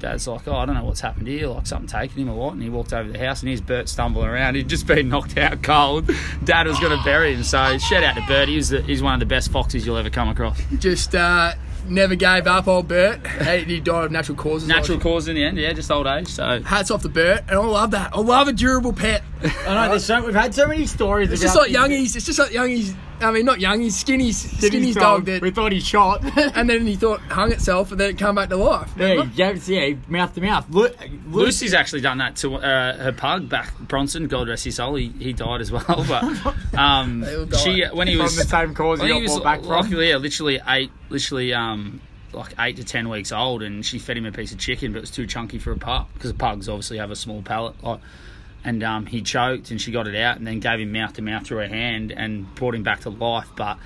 [0.00, 2.52] Dad's like, oh, I don't know what's happened here, like something taken him or what.
[2.54, 4.54] And he walked over to the house, and here's Bert stumbling around.
[4.54, 6.10] He'd just been knocked out cold.
[6.44, 7.42] Dad was going to bury him.
[7.42, 8.48] So shout out to Bert.
[8.48, 10.58] He's, the, he's one of the best foxes you'll ever come across.
[10.78, 11.52] Just uh,
[11.86, 13.26] never gave up, old Bert.
[13.26, 14.68] Hey, he died of natural causes.
[14.68, 16.28] Natural like- cause in the end, yeah, just old age.
[16.28, 18.14] So Hats off to Bert, and I love that.
[18.14, 19.22] I love a durable pet.
[19.42, 19.88] I know.
[19.90, 21.30] There's so, we've had so many stories.
[21.32, 22.16] It's just like Youngies.
[22.16, 22.94] It's just like Youngies.
[23.20, 23.92] I mean, not Youngies.
[23.92, 26.24] Skinny's Skinny's dog that, We thought he shot.
[26.56, 28.90] and then he thought hung itself, and then it come back to life.
[28.96, 30.66] yeah, yeah, yeah, mouth to mouth.
[30.70, 30.88] Lu-
[31.28, 34.26] Lu- Lucy's actually done that to uh, her pug back Bronson.
[34.28, 34.94] God rest his soul.
[34.94, 36.22] He, he died as well, but
[36.78, 37.60] um, all died.
[37.60, 39.68] she when he from was the same cause he got was brought back from.
[39.68, 42.00] luckily, yeah, literally eight, literally um,
[42.32, 44.98] like eight to ten weeks old, and she fed him a piece of chicken, but
[44.98, 47.82] it was too chunky for a pup because pugs obviously have a small palate.
[47.82, 48.00] Like,
[48.64, 51.22] and um, he choked, and she got it out, and then gave him mouth to
[51.22, 53.48] mouth through her hand, and brought him back to life.
[53.56, 53.78] But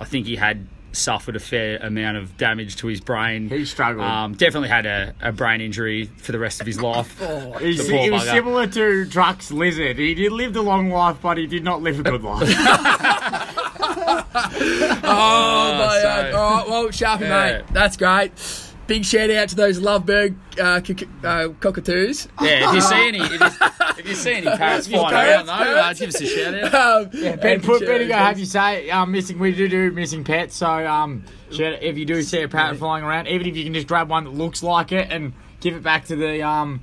[0.00, 3.50] I think he had suffered a fair amount of damage to his brain.
[3.50, 4.06] He struggled.
[4.06, 7.18] Um, definitely had a, a brain injury for the rest of his life.
[7.60, 8.30] He's, the poor he was bugger.
[8.32, 9.98] similar to Truck's lizard.
[9.98, 12.48] He did lived a long life, but he did not live a good life.
[14.38, 16.34] Oh, my so- God.
[16.34, 17.52] All right, well, Sharpie, Yeah.
[17.58, 18.32] mate, that's great.
[18.86, 22.28] Big shout out to those Lovebird uh, c- uh, cockatoos.
[22.40, 23.38] Yeah, if you see any, if you,
[23.98, 26.74] if you see any parrots flying around, though, uh, give us a shout out.
[26.74, 29.38] Um, Ben, put Bendigo have you say um, missing.
[29.40, 33.02] We do do missing pets, so um, shout- if you do see a parrot flying
[33.04, 35.82] around, even if you can just grab one that looks like it and give it
[35.82, 36.80] back to the um,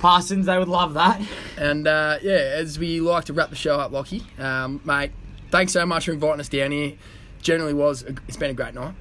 [0.00, 1.20] Parsons, they would love that.
[1.56, 5.12] And uh, yeah, as we like to wrap the show up, Lockie, um, mate,
[5.52, 6.94] thanks so much for inviting us down here.
[7.42, 8.94] Generally was a, it's been a great night.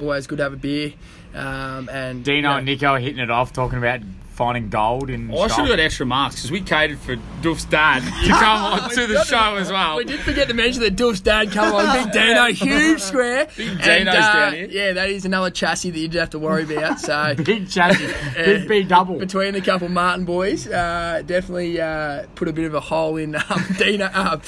[0.00, 0.94] Always good to have a beer.
[1.38, 4.00] Um, and Dino you know, and Nico are hitting it off, talking about
[4.38, 5.26] finding gold in.
[5.26, 5.58] Well, I should shop.
[5.66, 9.24] have got extra marks because we catered for Duff's dad to come on to the
[9.24, 9.96] show as well.
[9.96, 12.04] We did forget to mention that Duff's dad come on.
[12.04, 13.48] Big Dino, huge square.
[13.56, 14.68] Big Dino's down here.
[14.70, 17.00] Yeah, that is another chassis that you just have to worry about.
[17.00, 19.18] So Big chassis, big B double.
[19.18, 23.34] between a couple Martin boys, uh, definitely uh, put a bit of a hole in
[23.34, 24.08] um, Dino.
[24.14, 24.40] Um,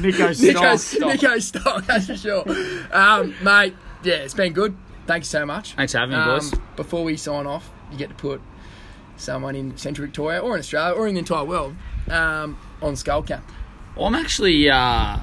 [0.00, 1.12] Nico Nico's, stock.
[1.12, 2.44] Nico's stock, that's for sure.
[2.90, 4.74] Um, mate, yeah, it's been good.
[5.06, 5.74] Thank you so much.
[5.74, 6.52] Thanks for having me, Um, boys.
[6.76, 8.40] Before we sign off, you get to put
[9.16, 11.74] someone in Central Victoria or in Australia or in the entire world
[12.10, 13.42] um, on skull cam.
[13.98, 15.16] I'm actually, uh,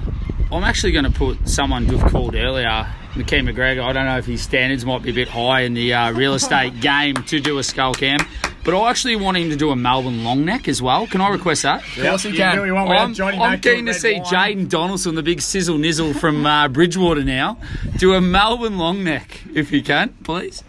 [0.50, 3.82] I'm actually going to put someone Duff called earlier, McKean McGregor.
[3.84, 6.34] I don't know if his standards might be a bit high in the uh, real
[6.34, 8.18] estate game to do a skull cam,
[8.64, 11.06] but I actually want him to do a Melbourne long neck as well.
[11.06, 11.82] Can I request that?
[11.96, 12.56] Of course you You can.
[12.56, 14.18] really want I'm, I'm keen to see.
[14.20, 17.58] Jaden Donaldson, the big sizzle nizzle from uh, Bridgewater now,
[17.98, 20.64] do a Melbourne long neck if you can, please.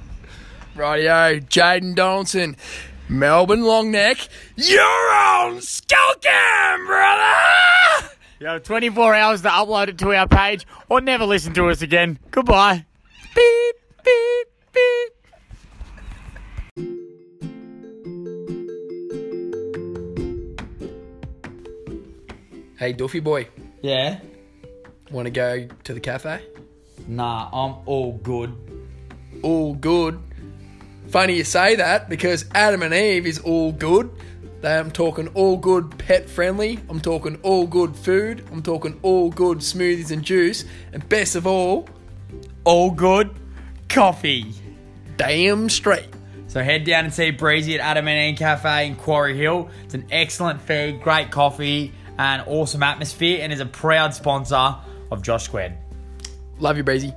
[0.75, 2.57] Rightio, Jaden Donaldson,
[3.09, 4.17] Melbourne long neck.
[4.55, 4.81] You're
[5.13, 8.09] on skull cam, brother!
[8.45, 11.81] You have 24 hours to upload it to our page or never listen to us
[11.81, 12.19] again.
[12.29, 12.85] Goodbye.
[13.33, 15.11] Beep, beep, beep.
[22.77, 23.47] Hey, Duffy boy,
[23.81, 24.19] Yeah.
[25.11, 26.41] want to go to the cafe?
[27.07, 28.53] Nah, I'm all good.
[29.41, 30.17] all good.
[31.09, 34.09] Funny you say that because Adam and Eve is all good.
[34.65, 36.79] I'm talking all good pet friendly.
[36.89, 38.45] I'm talking all good food.
[38.51, 40.65] I'm talking all good smoothies and juice.
[40.93, 41.87] And best of all,
[42.63, 43.29] All good
[43.89, 44.53] coffee.
[45.17, 46.07] damn straight.
[46.47, 49.69] So head down and see Breezy at Adam and Eve Cafe in Quarry Hill.
[49.83, 54.75] It's an excellent feed, great coffee, and awesome atmosphere, and is a proud sponsor
[55.11, 55.73] of Josh Squared.
[56.59, 57.13] Love you, Breezy.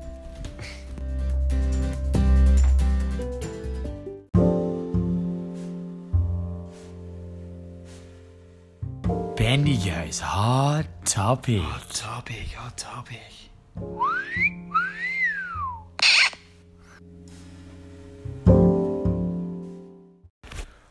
[9.59, 11.61] Bendigo's hot topic.
[11.61, 13.19] Hot topic, hot topic.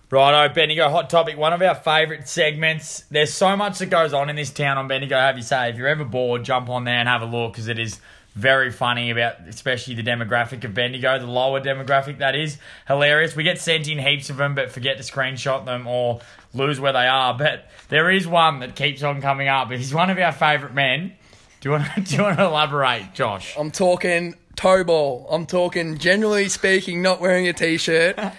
[0.09, 3.05] Righto, Bendigo Hot Topic, one of our favourite segments.
[3.09, 5.69] There's so much that goes on in this town on Bendigo, have you say.
[5.69, 8.01] If you're ever bored, jump on there and have a look because it is
[8.37, 12.59] very funny about especially the demographic of Bendigo, the lower demographic that is.
[12.87, 13.35] Hilarious.
[13.35, 16.21] We get sent in heaps of them, but forget to screenshot them or
[16.53, 17.35] lose where they are.
[17.35, 19.71] But there is one that keeps on coming up.
[19.71, 21.13] He's one of our favourite men.
[21.61, 23.55] Do you want to, do you want to elaborate, Josh?
[23.57, 25.27] I'm talking toe ball.
[25.31, 28.19] I'm talking, generally speaking, not wearing a t shirt.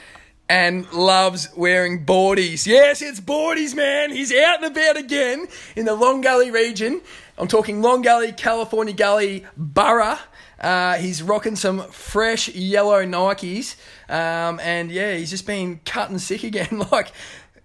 [0.51, 2.67] And loves wearing boardies.
[2.67, 4.11] Yes, it's boardies, man.
[4.11, 7.03] He's out and about again in the Long Gully region.
[7.39, 10.19] I'm talking Long Gully, California Gully Borough.
[10.61, 13.77] Uh, he's rocking some fresh yellow Nikes.
[14.09, 16.83] Um, and yeah, he's just been cut and sick again.
[16.93, 17.13] like,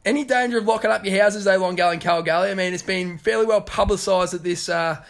[0.05, 2.51] any danger of locking up your houses, though, Long Gully and Cal Gully?
[2.51, 5.03] I mean, it's been fairly well publicised that this uh,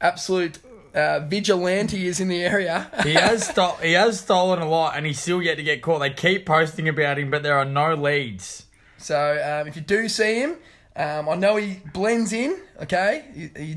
[0.00, 0.58] absolute
[0.94, 2.90] uh, vigilante is in the area.
[3.02, 6.00] He has sto- he has stolen a lot, and he's still yet to get caught.
[6.00, 8.66] They keep posting about him, but there are no leads.
[8.98, 10.56] So um, if you do see him,
[10.96, 12.60] um, I know he blends in.
[12.82, 13.76] Okay, he, he,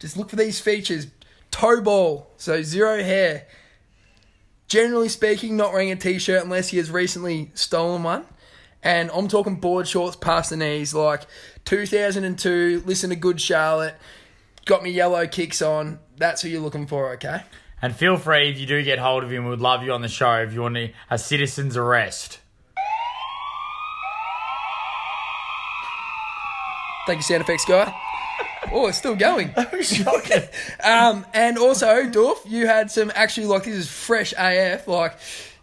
[0.00, 1.06] just look for these features:
[1.50, 3.46] toe ball, so zero hair.
[4.66, 8.24] Generally speaking, not wearing a t-shirt unless he has recently stolen one.
[8.82, 11.26] And I'm talking board shorts past the knees, like
[11.64, 12.84] 2002.
[12.86, 13.94] Listen to Good Charlotte.
[14.64, 15.98] Got me yellow kicks on.
[16.16, 17.12] That's who you're looking for.
[17.14, 17.42] Okay.
[17.82, 20.08] And feel free if you do get hold of him, we'd love you on the
[20.08, 22.40] show if you want a, a citizen's arrest.
[27.06, 27.92] Thank you, sound effects guy.
[28.72, 29.54] Oh, it's still going.
[30.84, 34.86] um, and also, Doof, you had some actually like this is fresh AF.
[34.86, 35.16] Like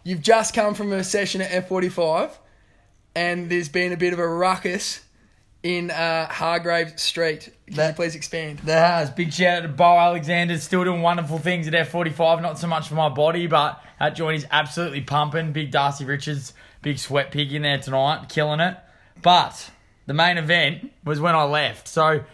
[0.04, 2.30] you've just come from a session at F45,
[3.14, 5.00] and there's been a bit of a ruckus
[5.62, 7.52] in uh, Hargrave Street.
[7.66, 8.60] Can you please expand?
[8.60, 9.10] There has.
[9.10, 12.42] Big shout out to Bo Alexander, still doing wonderful things at F45.
[12.42, 15.52] Not so much for my body, but that joint is absolutely pumping.
[15.52, 18.76] Big Darcy Richards, big sweat pig in there tonight, killing it.
[19.20, 19.70] But
[20.06, 21.88] the main event was when I left.
[21.88, 22.24] So,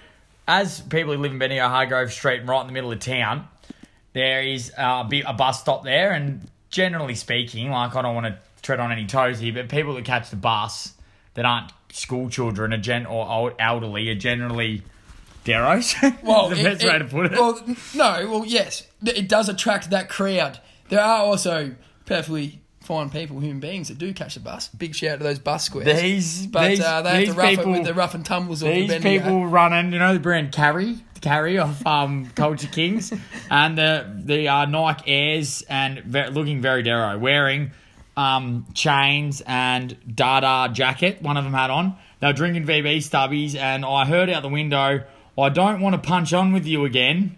[0.46, 3.48] as people who live in Bendigo Hargrove Street, right in the middle of town,
[4.12, 8.14] there is uh, a, bit, a bus stop there, and generally speaking, like I don't
[8.14, 10.94] want to tread on any toes here, but people that catch the bus
[11.34, 14.82] that aren't school children are gen- or old elderly are generally
[15.44, 15.94] deros.
[16.22, 17.32] Well, the it- best it- way to put it.
[17.32, 17.60] Well,
[17.94, 20.60] no, well, yes, it does attract that crowd.
[20.88, 21.74] There are also
[22.06, 24.68] perfectly fine people, human beings, that do catch the bus.
[24.68, 26.00] Big shout out to those bus squares.
[26.00, 28.62] these, but these, uh, they have to rough people, it with the rough and tumbles
[28.62, 33.12] of the these people running, you know, the brand Carry, Carry of um, Culture Kings,
[33.50, 37.72] and the the uh, Nike Airs, and ve- looking very dero, wearing
[38.16, 41.22] um, chains and Dada jacket.
[41.22, 41.96] One of them had on.
[42.20, 45.04] They were drinking VB stubbies, and I heard out the window,
[45.38, 47.36] "I don't want to punch on with you again."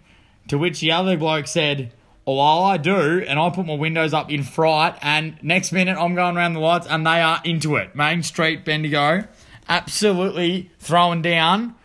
[0.49, 1.91] To which the other bloke said,
[2.29, 4.95] Oh, "Well, I do," and I put my windows up in fright.
[5.01, 7.95] And next minute, I'm going around the lights, and they are into it.
[7.95, 9.23] Main Street, Bendigo,
[9.69, 11.75] absolutely throwing down.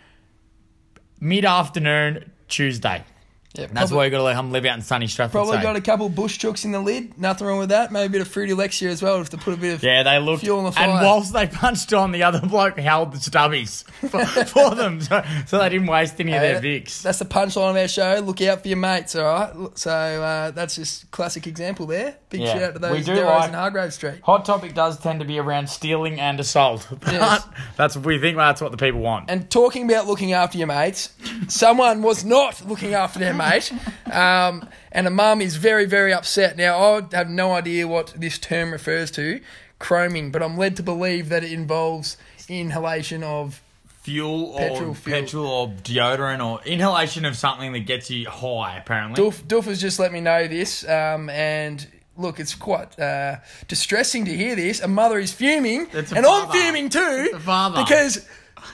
[1.21, 3.05] Mid afternoon, Tuesday.
[3.55, 5.33] Yeah, That's probably- why you got to let them live out in sunny Stratford.
[5.33, 7.19] Probably got a couple bush chooks in the lid.
[7.19, 7.93] Nothing wrong with that.
[7.93, 10.03] Maybe a bit of fruity Lexia as well, just to put a bit of Yeah,
[10.05, 10.43] they looked.
[10.43, 10.89] fuel on the fire.
[10.89, 15.23] and whilst they punched on, the other bloke held the stubbies for, for them, so,
[15.47, 17.03] so they didn't waste any of their Vicks.
[17.03, 18.23] That's the punchline of our show.
[18.25, 19.79] Look out for your mates, all right?
[19.79, 22.17] So uh, that's just classic example there.
[22.31, 22.53] Big Yeah.
[22.55, 24.21] shout out to those Darrows like- in Hargrave Street.
[24.23, 26.89] Hot topic does tend to be around stealing and assault.
[27.03, 27.47] But Yes.
[27.77, 29.29] that's we think that's what the people want.
[29.29, 31.11] And talking about looking after your mates,
[31.49, 33.73] someone was not looking after their mate,
[34.13, 36.57] um, and a mum is very, very upset.
[36.57, 39.41] Now, I have no idea what this term refers to,
[39.81, 42.17] chroming, but I'm led to believe that it involves
[42.49, 43.63] inhalation of.
[44.03, 45.21] fuel or Petrol fuel.
[45.21, 48.77] petrol or deodorant or inhalation of something that gets you high.
[48.79, 53.37] Apparently, Doof, Doof has just let me know this, um, and look, it's quite uh,
[53.69, 54.81] distressing to hear this.
[54.81, 58.27] A mother is fuming, and I'm fuming too, because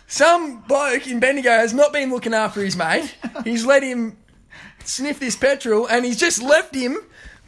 [0.07, 3.15] some bloke in Bendigo has not been looking after his mate.
[3.45, 4.17] He's let him
[4.89, 6.99] sniff this petrol, and he's just left him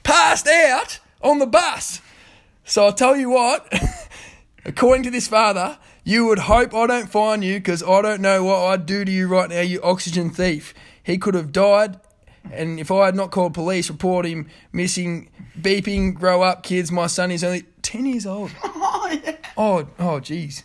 [0.03, 2.01] passed out on the bus.
[2.65, 3.73] So I'll tell you what,
[4.65, 8.45] according to this father, you would hope I don't find you because I don't know
[8.45, 10.75] what I'd do to you right now, you oxygen thief.
[11.03, 11.99] He could have died,
[12.53, 16.93] and if I had not called police, report him missing, beeping, grow up, kids.
[16.93, 18.51] My son is only 10 years old.
[18.83, 19.19] Oh,
[19.57, 20.63] oh, oh, jeez.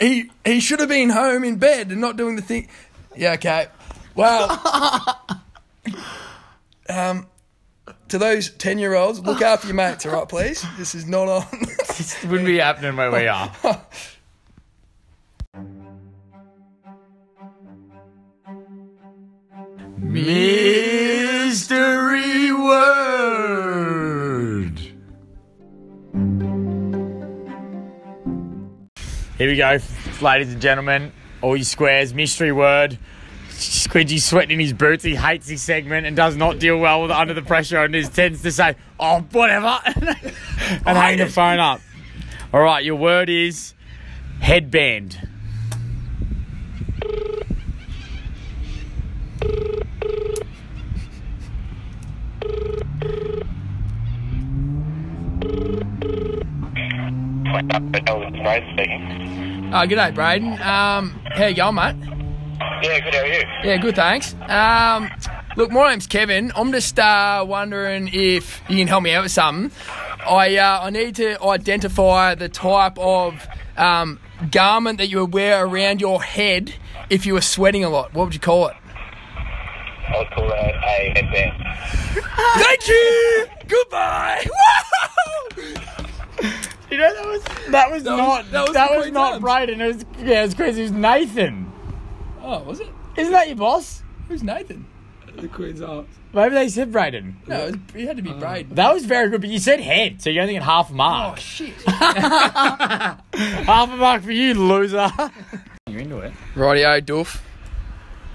[0.00, 2.68] He, he should have been home in bed and not doing the thing.
[3.14, 3.68] Yeah, okay.
[4.16, 4.48] Well,
[6.88, 7.26] um,
[8.08, 10.64] to those 10 year olds, look after your mates, all right, please?
[10.78, 11.46] This is not on.
[11.52, 13.52] it wouldn't be happening where we are.
[19.98, 21.72] Mystery
[22.52, 23.36] word.
[29.38, 29.78] Here we go,
[30.22, 31.12] ladies and gentlemen.
[31.42, 32.98] All you squares, mystery word.
[33.56, 35.04] Squidgy's sweating in his boots.
[35.04, 38.14] He hates his segment and does not deal well with under the pressure and just
[38.14, 41.80] tends to say, oh, whatever, and hang the phone up.
[42.52, 43.74] All right, your word is
[44.40, 45.28] headband.
[58.46, 59.70] Right speaking.
[59.74, 60.52] Oh, g'day, Braden.
[60.62, 62.15] Um, how you going, mate?
[62.86, 63.14] Yeah, good.
[63.14, 63.42] How are you?
[63.64, 64.34] Yeah, good, thanks.
[64.48, 65.10] Um,
[65.56, 66.52] look, my name's Kevin.
[66.54, 69.70] I'm just uh, wondering if you can help me out with something.
[70.26, 73.46] I uh, I need to identify the type of
[73.76, 74.18] um,
[74.50, 76.74] garment that you would wear around your head
[77.10, 78.14] if you were sweating a lot.
[78.14, 78.76] What would you call it?
[80.08, 81.62] I would call that a headband.
[82.62, 83.46] Thank you.
[83.66, 84.46] Goodbye.
[86.88, 89.42] You know that was that was was- not that that was was, not Arms.
[89.42, 89.80] Braden.
[89.80, 90.80] It was yeah, it was crazy.
[90.82, 91.72] It was Nathan.
[92.46, 92.88] Oh, was it?
[93.16, 94.02] Isn't that your boss?
[94.28, 94.86] Who's Nathan?
[95.36, 96.08] The Queen's Arms.
[96.32, 97.36] Maybe they said Braden.
[97.46, 98.74] No, it, was, it had to be uh, Braden.
[98.74, 101.34] That was very good, but you said head, so you're only getting half a mark.
[101.36, 101.74] Oh shit.
[101.86, 103.20] half
[103.92, 105.10] a mark for you, loser.
[105.86, 106.32] you're into it.
[106.54, 107.40] Rightio, Doof.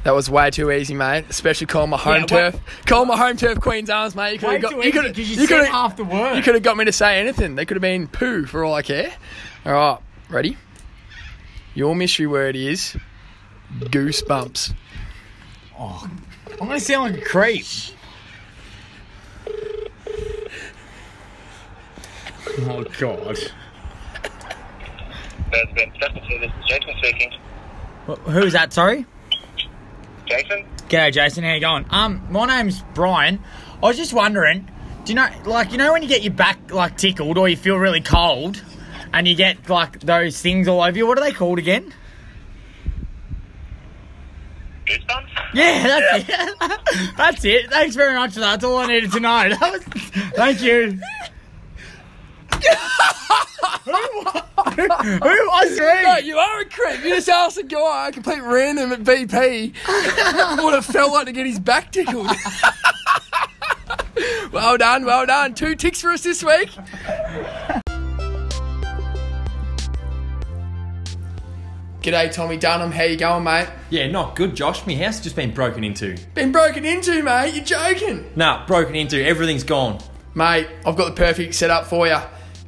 [0.03, 1.25] That was way too easy, mate.
[1.29, 2.59] Especially calling my home Yeah, turf.
[2.87, 4.33] Calling my home turf Queen's Arms, mate.
[4.33, 4.69] You could Way have got.
[4.71, 6.37] too You easy you you said could half the word.
[6.37, 7.55] You could have got me to say anything.
[7.55, 9.13] They could have been poo for all I care.
[9.65, 9.97] All right,
[10.29, 10.57] ready?
[11.75, 12.97] Your mystery word is
[13.79, 14.73] goosebumps.
[15.77, 16.09] Oh,
[16.59, 17.65] I'm gonna sound like a creep.
[22.59, 23.37] Oh god.
[25.51, 26.37] That's been Stephanie.
[26.39, 27.31] This is Jason speaking.
[28.25, 28.73] Who's that?
[28.73, 29.05] Sorry.
[30.25, 30.65] Jason?
[30.87, 31.43] G'day, Jason.
[31.43, 31.85] How you going?
[31.89, 33.39] Um, my name's Brian.
[33.81, 34.69] I was just wondering,
[35.05, 37.57] do you know, like, you know, when you get your back like tickled or you
[37.57, 38.61] feel really cold,
[39.13, 41.07] and you get like those things all over you?
[41.07, 41.93] What are they called again?
[44.85, 45.40] Goosebumps?
[45.53, 46.57] Yeah, that's it.
[47.17, 47.69] that's it.
[47.69, 48.61] Thanks very much for that.
[48.61, 49.31] That's all I needed to know.
[49.59, 49.83] That was,
[50.35, 50.99] thank you.
[54.75, 57.03] who, who was No, you are a creep.
[57.03, 59.73] You just asked a guy, a complete random at BP,
[60.61, 62.27] what it felt like to get his back tickled.
[64.51, 65.53] well done, well done.
[65.53, 66.69] Two ticks for us this week.
[72.01, 72.91] G'day, Tommy Dunham.
[72.91, 73.67] How you going, mate?
[73.91, 74.85] Yeah, not good, Josh.
[74.87, 76.17] My house just been broken into.
[76.33, 77.53] Been broken into, mate.
[77.53, 78.27] You're joking.
[78.35, 79.23] Nah, broken into.
[79.23, 79.99] Everything's gone.
[80.33, 82.17] Mate, I've got the perfect setup for you.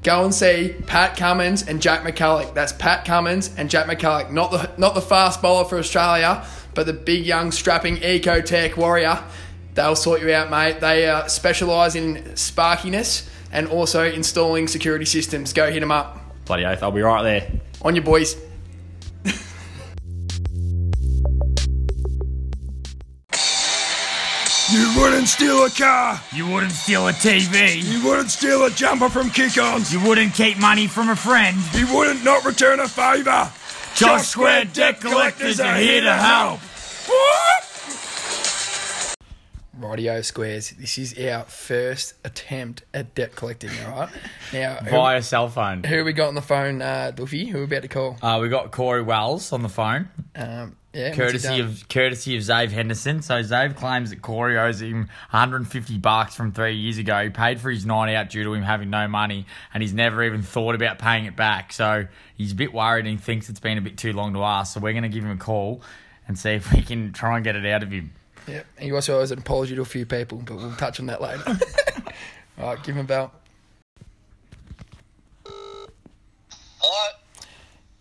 [0.04, 2.54] go and see Pat Cummins and Jack McCulloch.
[2.54, 6.86] That's Pat Cummins and Jack McCulloch, not the not the fast bowler for Australia, but
[6.86, 9.18] the big young strapping eco tech warrior.
[9.74, 10.80] They'll sort you out, mate.
[10.80, 15.54] They uh, specialise in sparkiness and also installing security systems.
[15.54, 17.52] Go hit them up Bloody oath, I'll be right there.
[17.82, 18.36] on your boys.
[24.74, 26.20] You wouldn't steal a car.
[26.34, 27.84] You wouldn't steal a TV.
[27.84, 29.94] You wouldn't steal a jumper from kick-ons.
[29.94, 31.56] You wouldn't keep money from a friend.
[31.76, 33.52] You wouldn't not return a favour.
[33.96, 36.60] Josh Square Debt Collectors are here to help.
[37.08, 39.16] What?
[39.78, 40.72] Radio Squares.
[40.72, 44.10] This is our first attempt at debt collecting, all right?
[44.54, 45.84] Now, who, Via cell phone.
[45.84, 47.46] who we got on the phone, uh, Duffy?
[47.46, 48.18] Who we about to call?
[48.24, 52.70] Uh, we got Corey Wells on the phone, Um, yeah, courtesy of courtesy of Zave
[52.70, 53.22] Henderson.
[53.22, 57.24] So Zave claims that Corey owes him 150 bucks from three years ago.
[57.24, 60.24] He paid for his night out due to him having no money, and he's never
[60.24, 61.74] even thought about paying it back.
[61.74, 64.44] So he's a bit worried and he thinks it's been a bit too long to
[64.44, 64.74] ask.
[64.74, 65.82] So we're going to give him a call
[66.28, 68.14] and see if we can try and get it out of him.
[68.48, 71.22] Yeah, he also owes an apology to a few people, but we'll touch on that
[71.22, 71.44] later.
[72.60, 73.34] all right, give him a bell.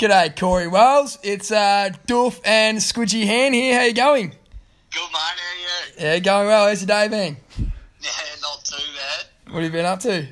[0.02, 1.16] G'day, Corey Wells.
[1.22, 3.78] It's uh, Duff and Squidgy Han here.
[3.78, 4.30] How you going?
[4.30, 5.14] Good, mate.
[5.14, 6.06] How are you?
[6.14, 6.66] Yeah, going well.
[6.66, 7.36] How's your day been?
[7.56, 9.52] Yeah, not too bad.
[9.54, 10.26] What have you been up to?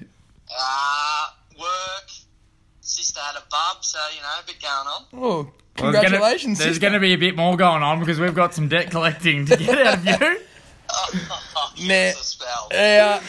[0.58, 2.10] Uh, work.
[2.80, 5.04] Sister had a bub, so, you know, a bit going on.
[5.12, 6.58] Oh, Well, there's gonna- congratulations.
[6.58, 6.80] There's sister.
[6.80, 9.56] going to be a bit more going on because we've got some debt collecting to
[9.56, 10.40] get out of you.
[10.92, 11.76] Oh, Nah.
[11.76, 12.68] give us a spell.
[12.74, 13.20] Uh,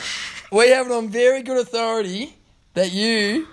[0.52, 2.36] we have it on very good authority
[2.74, 3.48] that you,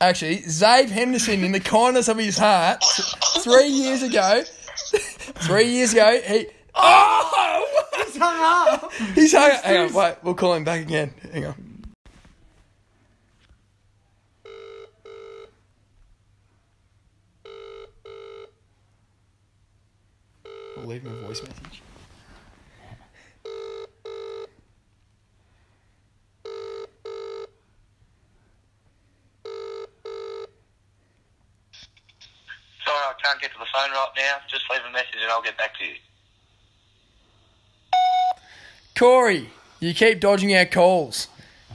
[0.00, 2.82] actually, Zave Henderson, in the kindness of his heart,
[3.40, 4.42] three years ago,
[4.92, 6.46] three years ago, he.
[6.74, 7.64] Oh!
[8.04, 8.92] He's hung up.
[9.14, 9.64] He's hung up.
[9.64, 11.12] Hang on, wait, we'll call him back again.
[11.32, 11.64] Hang on.
[20.76, 21.82] We'll leave him a voice message.
[33.22, 34.36] Can't get to the phone right now.
[34.48, 35.94] Just leave a message and I'll get back to you.
[38.96, 39.50] Corey,
[39.80, 41.28] you keep dodging our calls.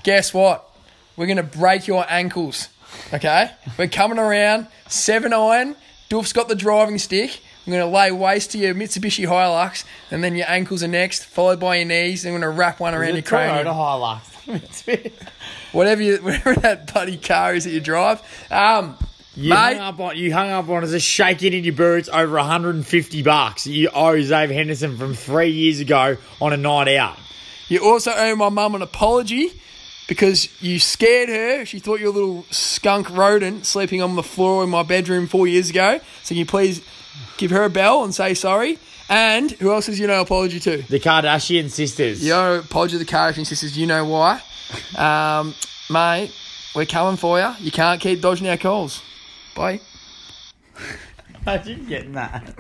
[0.04, 0.70] Guess what?
[1.16, 2.70] We're going to break your ankles.
[3.14, 3.52] Okay?
[3.78, 5.76] We're coming around, seven iron.
[6.10, 7.40] Duff's got the driving stick.
[7.66, 11.24] I'm going to lay waste to your Mitsubishi Hilux, and then your ankles are next,
[11.26, 12.24] followed by your knees.
[12.24, 13.68] Then we're going to wrap one around your cranium.
[13.68, 15.12] Hilux.
[15.72, 18.22] Whatever, you, whatever that bloody car is that you drive.
[18.52, 18.98] Um,
[19.36, 19.78] You Mate.
[19.78, 23.24] hung up on you hung up on us a shaking in your boots over 150
[23.24, 23.66] bucks.
[23.66, 27.18] You owe Zave Henderson from three years ago on a night out.
[27.68, 29.52] You also owe my mum an apology
[30.08, 31.66] because you scared her.
[31.66, 35.26] She thought you were a little skunk rodent sleeping on the floor in my bedroom
[35.26, 36.00] four years ago.
[36.22, 36.86] So can you please
[37.38, 38.78] give her a bell and say sorry?
[39.10, 40.78] And who else is you know apology to?
[40.84, 42.24] The Kardashian sisters.
[42.24, 43.76] You owe apology to the Kardashian sisters.
[43.76, 44.42] You know why?
[44.96, 45.56] Um,
[45.90, 46.32] mate,
[46.76, 47.52] we're coming for you.
[47.60, 49.02] You can't keep dodging our calls.
[49.56, 49.80] Bye.
[51.46, 52.56] Imagine getting that.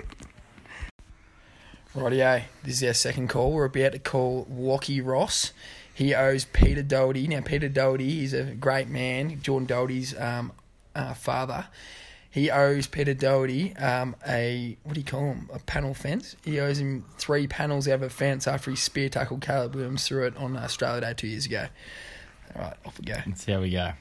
[1.96, 3.52] Rightio, this is our second call.
[3.52, 5.54] We're about to call Lockie Ross.
[5.94, 7.28] He owes Peter Doherty.
[7.28, 10.52] Now, Peter Doherty is a great man, Jordan Doherty's um,
[10.96, 11.68] uh, father.
[12.32, 16.36] He owes Peter Doherty um, a, what do you call him, a panel fence.
[16.44, 20.08] He owes him three panels out of a fence after he spear tackled Caleb Williams
[20.08, 21.68] through it on Australia Day two years ago.
[22.56, 23.18] All right, off we go.
[23.28, 23.92] Let's see how we go.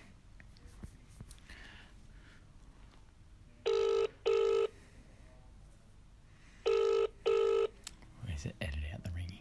[8.24, 8.56] Where's it?
[8.60, 9.40] Edit out the ringing.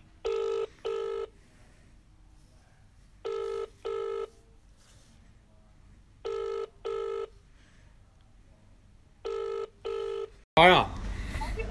[10.58, 10.89] All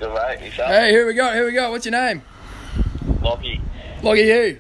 [0.01, 0.43] Good, mate.
[0.43, 0.71] Yourself?
[0.71, 1.71] Hey, here we go, here we go.
[1.71, 2.23] What's your name?
[3.21, 3.61] Lockie.
[4.03, 4.57] Lockie who?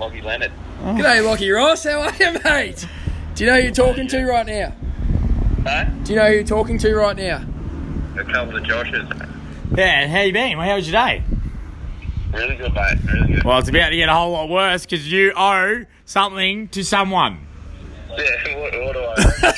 [0.00, 0.52] Lockie Leonard.
[0.80, 0.94] Oh.
[0.94, 1.84] G'day, Lockie Ross.
[1.84, 2.86] How are you, mate?
[3.34, 4.72] Do you know who you're talking to right now?
[5.66, 5.84] Huh?
[6.02, 7.44] Do you know who you're talking to right now?
[8.18, 9.76] A couple of Joshes.
[9.76, 10.56] Yeah, how you been?
[10.56, 11.22] Well, how was your day?
[12.32, 12.96] Really good, mate.
[13.04, 13.44] Really good.
[13.44, 17.46] Well, it's about to get a whole lot worse because you owe something to someone.
[18.16, 19.04] Yeah, what, what do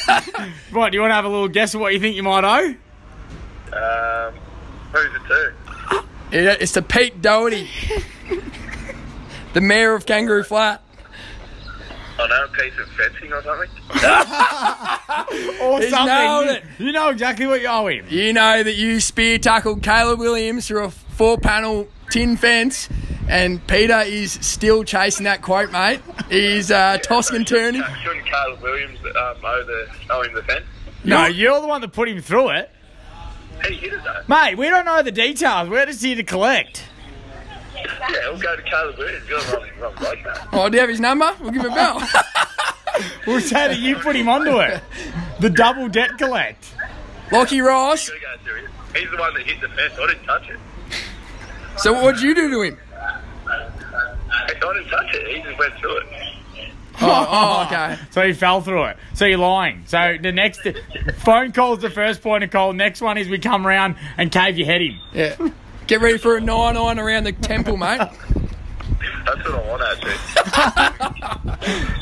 [0.08, 2.24] I What, do you want to have a little guess of what you think you
[2.24, 2.74] might owe?
[3.74, 4.32] Owe?
[4.34, 4.40] um,
[4.92, 6.04] who's it to?
[6.32, 7.68] Yeah, it's to Pete Doherty,
[9.52, 10.82] the mayor of Kangaroo Flat.
[12.18, 13.68] I know, a piece of fencing or something?
[15.60, 16.06] Or He's something.
[16.14, 16.64] nailed You- it.
[16.78, 18.06] You know exactly what you owe him.
[18.08, 22.88] You know that you spear tackled Caleb Williams through a four panel tin fence,
[23.28, 26.00] and Peter is still chasing that quote, mate.
[26.30, 27.82] He's uh, tossing and turning.
[28.02, 30.64] Shouldn't Caleb Williams um, over the, over the fence.
[31.04, 32.70] No, you're the one that put him through it.
[33.68, 34.22] He hit it though.
[34.28, 35.68] Mate, we don't know the details.
[35.68, 36.84] We're just here to collect.
[37.74, 39.28] Yeah, we'll go to Caleb Williams.
[39.28, 40.36] You're the wrong, wrong bloke, mate.
[40.52, 41.34] Oh, do you have his number?
[41.40, 42.08] We'll give him a bell.
[43.26, 44.80] We'll say that you put him onto it.
[45.40, 46.74] The double debt collect.
[47.32, 48.08] Lockie Ross.
[48.08, 48.70] Gotta go through him.
[48.94, 49.94] He's the one that hit the fence.
[50.00, 50.58] I didn't touch it.
[51.78, 52.78] So what'd you do to him?
[53.48, 55.36] I didn't touch it.
[55.36, 56.06] He just went through it.
[57.00, 57.98] Oh, oh okay.
[58.10, 58.96] So he fell through it.
[59.14, 59.84] So you're lying.
[59.86, 60.66] So the next
[61.18, 62.72] phone call's the first point of call.
[62.72, 64.98] Next one is we come around and cave your head in.
[65.12, 65.50] Yeah.
[65.86, 67.98] Get ready for a 9-9 around the temple, mate.
[69.26, 70.14] That's what I want, actually.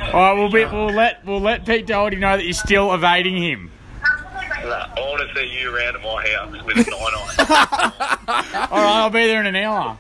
[0.13, 3.37] All right, we'll be, we'll let we'll let Pete Doherty know that you're still evading
[3.37, 3.71] him.
[4.03, 8.69] Nah, I want to see you around at my house with a nine on.
[8.71, 9.99] All right, I'll be there in an hour.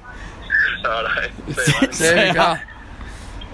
[0.85, 1.93] Alright, see you, mate.
[1.93, 2.57] There you go.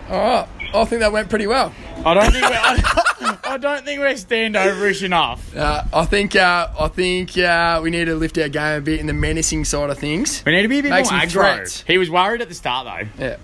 [0.09, 0.49] All right.
[0.75, 1.73] I think that went pretty well.
[2.05, 5.55] I don't think we're, I, I don't think we're standoverish enough.
[5.57, 9.01] Uh, I think uh, I think uh, we need to lift our game a bit
[9.01, 10.43] in the menacing side of things.
[10.45, 11.31] We need to be a bit Make more some aggro.
[11.31, 11.83] threats.
[11.83, 12.87] He was worried at the start
[13.19, 13.25] though.
[13.25, 13.37] Yeah.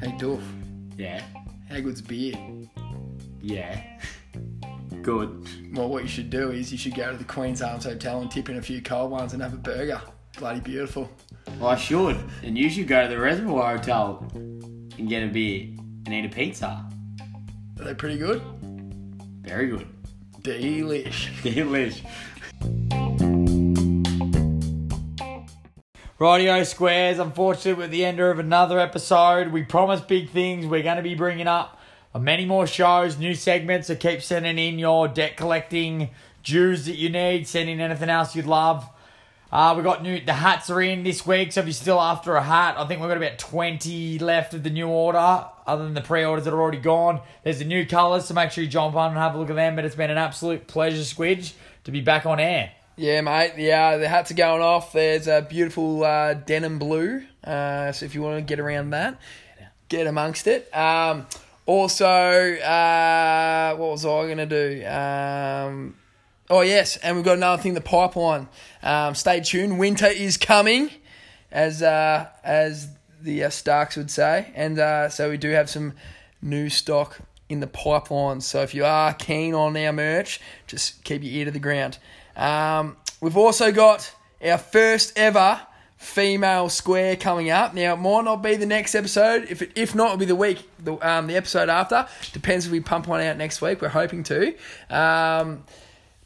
[0.00, 0.42] Hey, Doof.
[0.96, 1.22] Yeah,
[1.68, 2.34] How good's beer?
[3.42, 3.82] yeah,
[5.02, 5.48] good.
[5.72, 8.28] Well, what you should do is you should go to the Queen's Arms Hotel and
[8.30, 10.00] tip in a few cold ones and have a burger.
[10.36, 11.08] Bloody beautiful.
[11.60, 12.18] Well, I should.
[12.42, 15.68] And you should go to the Reservoir Hotel and get a beer
[16.06, 16.84] and eat a pizza.
[17.78, 18.42] Are they pretty good?
[19.42, 19.86] Very good.
[20.42, 21.30] Delish.
[21.42, 22.04] Delish.
[26.18, 29.48] Radio Squares, unfortunately, we're at the end of another episode.
[29.48, 30.66] We promised big things.
[30.66, 31.79] We're going to be bringing up
[32.18, 33.86] many more shows, new segments.
[33.86, 36.10] So keep sending in your debt collecting
[36.42, 37.46] dues that you need.
[37.46, 38.88] Send in anything else you'd love.
[39.52, 40.20] Uh, we got new.
[40.20, 43.00] The hats are in this week, so if you're still after a hat, I think
[43.00, 45.44] we've got about 20 left of the new order.
[45.66, 48.62] Other than the pre-orders that are already gone, there's the new colours, so make sure
[48.62, 49.74] you jump on and have a look at them.
[49.74, 52.72] But it's been an absolute pleasure, Squidge, to be back on air.
[52.96, 53.54] Yeah, mate.
[53.56, 54.92] The uh, the hats are going off.
[54.92, 57.24] There's a beautiful uh, denim blue.
[57.42, 59.18] Uh, so if you want to get around that,
[59.88, 60.68] get amongst it.
[60.76, 61.26] Um,
[61.66, 64.86] also, uh, what was I going to do?
[64.86, 65.94] Um,
[66.48, 67.74] oh yes, and we've got another thing.
[67.74, 68.48] The pipeline.
[68.82, 69.78] Um, stay tuned.
[69.78, 70.90] Winter is coming,
[71.52, 72.88] as uh, as
[73.22, 75.92] the uh, Starks would say, and uh, so we do have some
[76.42, 78.40] new stock in the pipeline.
[78.40, 81.98] So if you are keen on our merch, just keep your ear to the ground.
[82.36, 85.60] Um, we've also got our first ever
[86.00, 87.74] female square coming up.
[87.74, 89.46] Now, it might not be the next episode.
[89.50, 92.08] If it, if not, it'll be the week, the, um, the episode after.
[92.32, 93.82] Depends if we pump one out next week.
[93.82, 94.54] We're hoping to.
[94.88, 95.62] Um,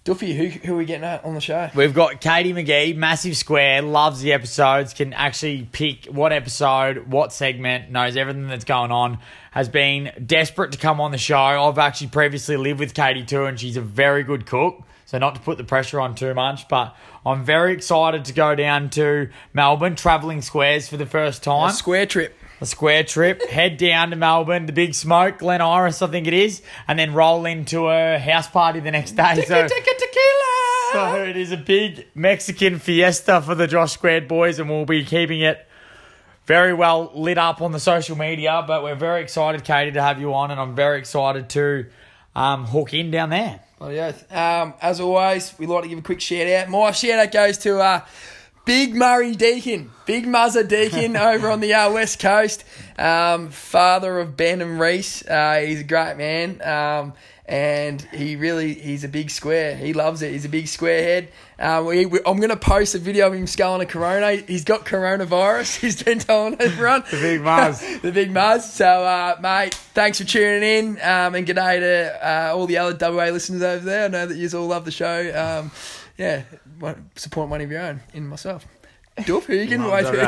[0.05, 1.71] Duffy, who, who are we getting at on the show?
[1.75, 7.33] We've got Katie McGee, massive square, loves the episodes, can actually pick what episode, what
[7.33, 9.19] segment, knows everything that's going on,
[9.51, 11.37] has been desperate to come on the show.
[11.37, 14.83] I've actually previously lived with Katie too, and she's a very good cook.
[15.07, 16.97] So not to put the pressure on too much, but
[17.27, 21.71] I'm very excited to go down to Melbourne, travelling squares for the first time.
[21.71, 22.35] A square trip.
[22.61, 26.33] a square trip, head down to Melbourne, the big smoke, Glen Iris, I think it
[26.33, 29.45] is, and then roll into a house party the next day.
[29.47, 30.93] So, tequila.
[30.93, 35.05] so it is a big Mexican fiesta for the Josh Squared boys, and we'll be
[35.05, 35.67] keeping it
[36.47, 38.65] very well lit up on the social media.
[38.67, 41.87] But we're very excited, Katie, to have you on, and I'm very excited to
[42.35, 43.61] um, hook in down there.
[44.31, 46.69] Um, as always, we like to give a quick shout out.
[46.69, 48.01] My shout out goes to uh,
[48.65, 52.65] Big Murray Deacon, Big Muzzer Deacon over on the uh, west coast.
[52.99, 55.27] Um, father of Ben and Reese.
[55.27, 56.63] Uh, he's a great man.
[56.63, 57.13] Um,
[57.47, 59.77] and he really, he's a big square.
[59.77, 60.33] He loves it.
[60.33, 61.29] He's a big square head.
[61.59, 64.37] Um, we, we, I'm going to post a video of him sculling a corona.
[64.37, 65.81] He's got coronavirus.
[65.81, 67.05] He's been telling everyone.
[67.11, 68.01] The big Muzz.
[68.03, 68.63] the big Muzz.
[68.63, 70.89] So, uh, mate, thanks for tuning in.
[71.03, 74.07] Um, and g'day to uh, all the other WA listeners over there.
[74.07, 75.61] I know that you all love the show.
[75.61, 75.71] Um,
[76.17, 76.45] yeah,
[77.17, 78.67] support one of your own in myself.
[79.19, 80.21] Doof, who you can wait for?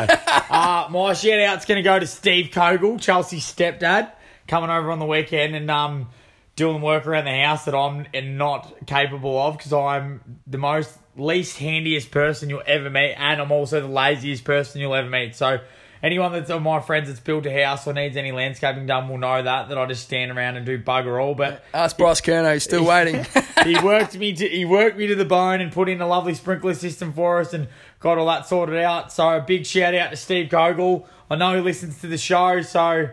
[0.53, 4.13] uh, my shout out's going to go to Steve Kogel, Chelsea's stepdad,
[4.47, 6.09] coming over on the weekend and um,
[6.55, 11.59] doing work around the house that I'm not capable of because I'm the most least
[11.59, 15.35] handiest person you'll ever meet, and I'm also the laziest person you'll ever meet.
[15.35, 15.61] So.
[16.07, 19.19] Anyone that's of my friends that's built a house or needs any landscaping done will
[19.19, 21.35] know that that I just stand around and do bugger all.
[21.35, 23.27] But Ask Bryce Kerno, he's still waiting.
[23.65, 26.35] he worked me to he worked me to the bone and put in a lovely
[26.35, 27.67] sprinkler system for us and
[27.99, 29.13] got all that sorted out.
[29.13, 31.07] So a big shout out to Steve Kogel.
[31.29, 33.09] I know he listens to the show, so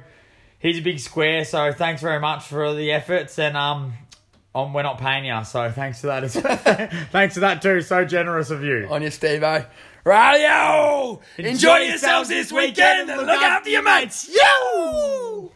[0.59, 1.45] he's a big square.
[1.45, 3.93] So thanks very much for the efforts and um
[4.55, 5.43] um, we're not paying you.
[5.45, 6.23] So thanks for that.
[6.23, 6.35] as-
[7.11, 7.81] thanks for that too.
[7.81, 8.87] So generous of you.
[8.91, 9.65] On your Steve-O.
[10.05, 11.21] Radio!
[11.37, 14.29] Enjoy yourselves this weekend and look after your mates.
[14.29, 15.49] Yo!